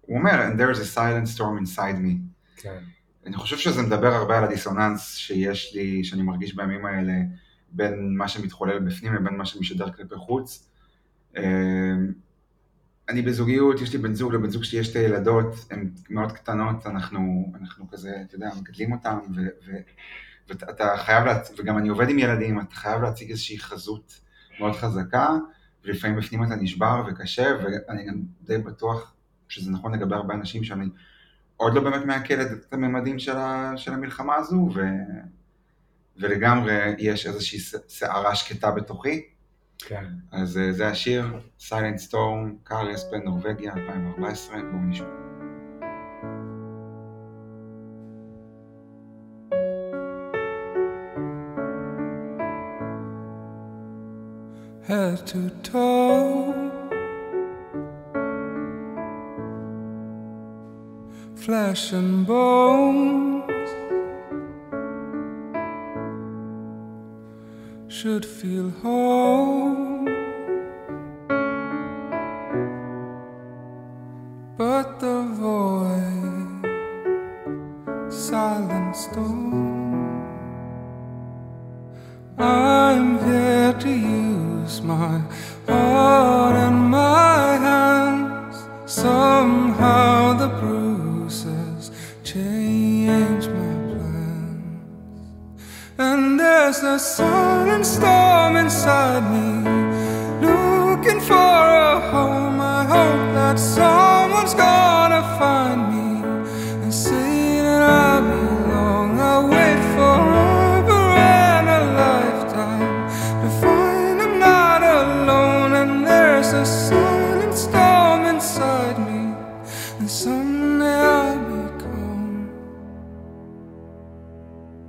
הוא 0.00 0.18
אומר, 0.18 0.48
and 0.48 0.58
there 0.60 0.76
is 0.76 0.80
a 0.80 0.96
silent 0.96 1.36
storm 1.36 1.64
inside 1.64 1.98
me. 2.04 2.14
כן. 2.56 2.78
אני 3.26 3.36
חושב 3.36 3.56
שזה 3.56 3.82
מדבר 3.82 4.14
הרבה 4.14 4.38
על 4.38 4.44
הדיסוננס 4.44 5.14
שיש 5.14 5.74
לי, 5.74 6.04
שאני 6.04 6.22
מרגיש 6.22 6.54
בימים 6.54 6.86
האלה, 6.86 7.12
בין 7.72 8.16
מה 8.16 8.28
שמתחולל 8.28 8.78
בפנים 8.78 9.14
לבין 9.14 9.34
מה 9.34 9.46
שמשדר 9.46 9.92
כלפי 9.92 10.14
חוץ. 10.14 10.68
אה, 11.36 11.42
אני 13.08 13.22
בזוגיות, 13.22 13.80
יש 13.80 13.92
לי 13.92 13.98
בן 13.98 14.14
זוג, 14.14 14.34
לבן 14.34 14.50
זוג 14.50 14.64
שלי 14.64 14.78
יש 14.78 14.86
שתי 14.86 14.98
ילדות, 14.98 15.54
הן 15.70 15.90
מאוד 16.10 16.32
קטנות, 16.32 16.86
אנחנו, 16.86 17.52
אנחנו 17.60 17.88
כזה, 17.90 18.16
אתה 18.26 18.34
יודע, 18.34 18.50
מגדלים 18.60 18.92
אותן, 18.92 19.18
ו, 19.36 19.40
ו, 19.66 19.72
ואתה 20.48 20.96
חייב, 20.96 21.24
להצ... 21.24 21.52
וגם 21.58 21.78
אני 21.78 21.88
עובד 21.88 22.08
עם 22.08 22.18
ילדים, 22.18 22.60
אתה 22.60 22.74
חייב 22.74 23.02
להציג 23.02 23.30
איזושהי 23.30 23.58
חזות 23.58 24.20
מאוד 24.60 24.72
חזקה, 24.72 25.28
ולפעמים 25.84 26.16
בפנים 26.16 26.44
אתה 26.44 26.54
נשבר 26.56 27.02
וקשה, 27.08 27.56
ואני 27.62 28.06
גם 28.06 28.22
די 28.42 28.58
בטוח 28.58 29.14
שזה 29.48 29.70
נכון 29.70 29.94
לגבי 29.94 30.14
הרבה 30.14 30.34
אנשים 30.34 30.64
שאני 30.64 30.86
עוד 31.56 31.74
לא 31.74 31.80
באמת 31.80 32.04
מעכל 32.04 32.34
את 32.34 32.72
הממדים 32.72 33.18
של, 33.18 33.36
ה, 33.36 33.72
של 33.76 33.92
המלחמה 33.92 34.34
הזו, 34.34 34.68
ו, 34.74 34.80
ולגמרי 36.18 36.94
יש 36.98 37.26
איזושהי 37.26 37.58
סערה 37.88 38.34
שקטה 38.34 38.70
בתוכי. 38.70 39.22
כן. 39.78 40.04
אז 40.32 40.58
אה, 40.58 40.72
זה 40.72 40.88
השיר, 40.88 41.26
Silent 41.60 42.10
Storm, 42.10 42.64
קאר 42.64 42.94
אספן, 42.94 43.22
נורבגיה, 43.24 43.72
2014, 43.72 44.56
בואו 44.56 44.82
נשמע. 44.82 45.28
head 54.88 55.26
to 55.26 55.50
toe. 55.62 56.54
Flesh 61.36 61.92
and 61.92 62.26
bones 62.26 63.70
should 67.98 68.24
feel 68.24 68.70
whole, 68.80 69.97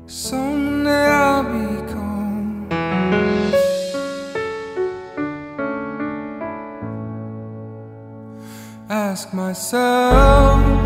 Someday 0.10 1.06
I'll 1.06 1.44
be 1.44 1.80
ask 8.90 9.32
myself 9.34 10.79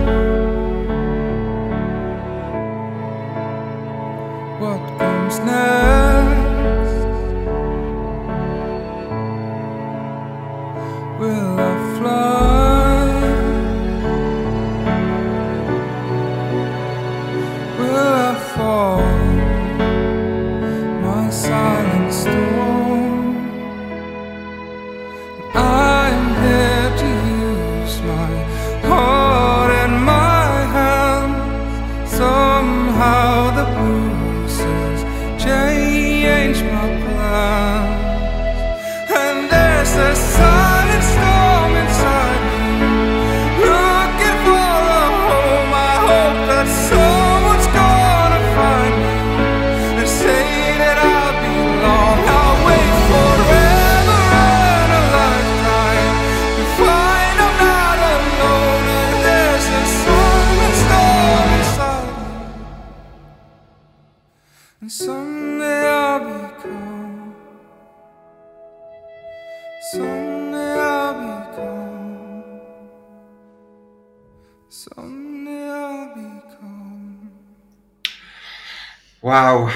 וואו, 79.23 79.67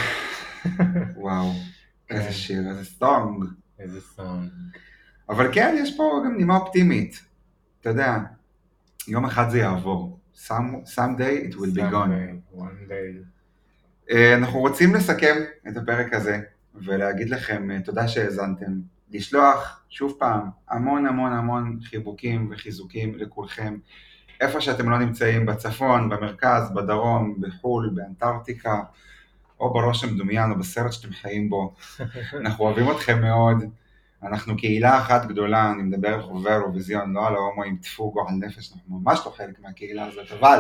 וואו, 1.24 1.52
איזה 2.10 2.32
שיר, 2.34 2.70
איזה 2.70 2.86
סונג. 2.86 3.46
איזה 3.80 4.02
סונג. 4.02 4.50
אבל 5.30 5.54
כן, 5.54 5.76
יש 5.80 5.98
פה 5.98 6.22
גם 6.26 6.38
נימה 6.38 6.58
אופטימית. 6.58 7.26
אתה 7.82 7.90
יודע, 7.90 8.18
יום 9.08 9.26
אחד 9.26 9.50
זה 9.50 9.60
יעבור. 9.60 10.20
Some, 10.36 10.88
someday 10.96 11.52
it 11.52 11.56
will 11.56 11.76
be 11.76 11.92
gone. 11.92 12.10
Someday, 12.10 12.58
one 12.58 12.90
day. 12.90 13.24
אה, 14.12 14.36
אנחנו 14.36 14.60
רוצים 14.60 14.96
לסכם 14.96 15.36
את 15.68 15.78
הפרק 15.78 16.14
הזה 16.14 16.40
ולהגיד 16.76 17.30
לכם 17.30 17.72
אה, 17.72 17.82
תודה 17.82 18.08
שהאזנתם. 18.08 18.72
לשלוח 19.12 19.86
שוב 19.90 20.14
פעם 20.20 20.50
המון 20.70 21.06
המון 21.06 21.34
המון 21.34 21.80
חיבוקים 21.84 22.50
וחיזוקים 22.52 23.16
לכולכם. 23.16 23.78
איפה 24.42 24.62
שאתם 24.62 24.90
לא 24.90 24.98
נמצאים, 25.00 25.46
בצפון, 25.46 26.10
במרכז, 26.10 26.74
בדרום, 26.76 27.42
בחו"ל, 27.42 27.92
באנטארקטיקה, 27.94 28.82
או 29.60 29.74
בראש 29.74 30.04
המדומיין, 30.04 30.52
או 30.52 30.56
בסרט 30.56 30.92
שאתם 30.92 31.14
חיים 31.14 31.50
בו. 31.50 31.74
אנחנו 32.42 32.66
אוהבים 32.66 32.92
אתכם 32.92 33.22
מאוד. 33.22 33.64
אנחנו 34.24 34.58
קהילה 34.58 34.98
אחת 34.98 35.26
גדולה, 35.26 35.72
אני 35.72 35.84
מדבר 35.84 36.14
על 36.14 36.22
חובבי 36.22 36.50
האירוויזיון, 36.50 37.14
לא 37.14 37.28
על 37.28 37.36
ההומואים 37.36 37.78
טפו 37.78 38.12
גועל 38.12 38.34
נפש, 38.34 38.74
אנחנו 38.74 39.00
ממש 39.00 39.20
לא 39.26 39.32
חלק 39.32 39.60
מהקהילה 39.60 40.06
הזאת, 40.06 40.32
אבל 40.40 40.60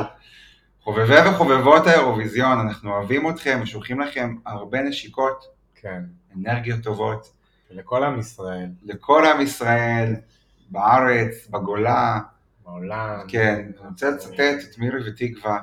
חובבי 0.81 1.15
וחובבות 1.29 1.87
האירוויזיון, 1.87 2.59
אנחנו 2.59 2.91
אוהבים 2.91 3.29
אתכם 3.29 3.59
ושולחים 3.63 3.99
לכם 3.99 4.35
הרבה 4.45 4.81
נשיקות, 4.81 5.45
כן. 5.75 6.01
אנרגיות 6.35 6.83
טובות, 6.83 7.33
לכל 7.71 8.03
עם 8.03 8.19
ישראל, 8.19 8.69
לכל 8.83 9.25
עם 9.25 9.41
ישראל, 9.41 10.15
בארץ, 10.69 11.47
בגולה, 11.49 12.19
בעולם. 12.65 13.19
כן, 13.27 13.71
אני 13.79 13.87
רוצה 13.89 14.09
לצטט 14.09 14.39
את 14.39 14.77
מירי 14.77 15.09
ותקווה, 15.09 15.59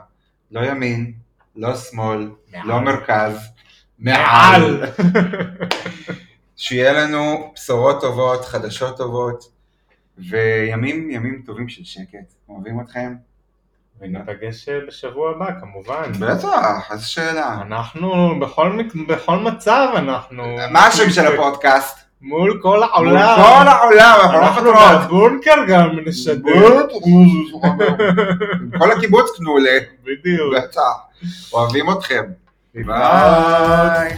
לא 0.50 0.60
ימין, 0.60 1.12
לא 1.56 1.76
שמאל, 1.76 2.30
מעל. 2.52 2.66
לא 2.66 2.80
מרכז, 2.80 3.38
מעל. 3.98 4.84
שיהיה 6.56 6.92
לנו 6.92 7.52
בשורות 7.54 8.00
טובות, 8.00 8.44
חדשות 8.44 8.96
טובות, 8.96 9.44
וימים 10.18 11.10
ימים 11.10 11.42
טובים 11.46 11.68
של 11.68 11.84
שקט. 11.84 12.34
אוהבים 12.48 12.80
אתכם? 12.80 13.14
וניפגש 14.00 14.68
אה, 14.68 14.78
בשבוע 14.86 15.30
הבא 15.30 15.60
כמובן. 15.60 16.12
בטח, 16.20 16.92
איזה 16.92 17.06
שאלה. 17.06 17.62
אנחנו 17.62 18.40
בכל, 18.40 18.78
בכל 19.08 19.38
מצב 19.38 19.88
אנחנו... 19.96 20.56
מה 20.70 20.86
השם 20.86 21.10
של 21.10 21.26
הפודקאסט? 21.26 22.03
מול 22.24 22.58
כל 22.62 22.68
מול 22.68 22.82
העולם. 22.82 23.36
כל 23.36 23.68
העולם, 23.68 24.18
אנחנו 24.20 24.64
לא 24.64 24.72
אנחנו 24.72 24.72
מוותרות. 24.72 25.06
בבונקר 25.06 25.54
גם 25.68 25.88
נשדר. 26.06 26.86
כל 28.78 28.92
הקיבוץ 28.92 29.30
קנולה, 29.36 29.78
בדיוק. 30.04 30.54
בטח. 30.56 30.80
אוהבים 31.52 31.90
אתכם. 31.90 32.22
ביי. 32.74 34.16